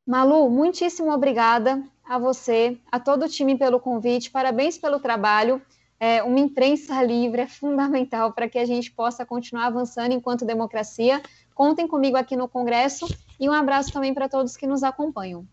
Malu, 0.06 0.48
muitíssimo 0.48 1.10
obrigada 1.10 1.82
a 2.08 2.16
você, 2.16 2.78
a 2.92 3.00
todo 3.00 3.24
o 3.24 3.28
time 3.28 3.58
pelo 3.58 3.80
convite, 3.80 4.30
parabéns 4.30 4.78
pelo 4.78 5.00
trabalho. 5.00 5.60
É, 5.98 6.22
uma 6.22 6.38
imprensa 6.38 7.02
livre 7.02 7.40
é 7.40 7.48
fundamental 7.48 8.32
para 8.32 8.48
que 8.48 8.60
a 8.60 8.64
gente 8.64 8.92
possa 8.92 9.26
continuar 9.26 9.66
avançando 9.66 10.12
enquanto 10.12 10.46
democracia. 10.46 11.20
Contem 11.56 11.88
comigo 11.88 12.16
aqui 12.16 12.36
no 12.36 12.48
Congresso 12.48 13.08
e 13.40 13.48
um 13.48 13.52
abraço 13.52 13.92
também 13.92 14.14
para 14.14 14.28
todos 14.28 14.56
que 14.56 14.68
nos 14.68 14.84
acompanham. 14.84 15.44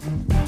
Mm-hmm. 0.00 0.39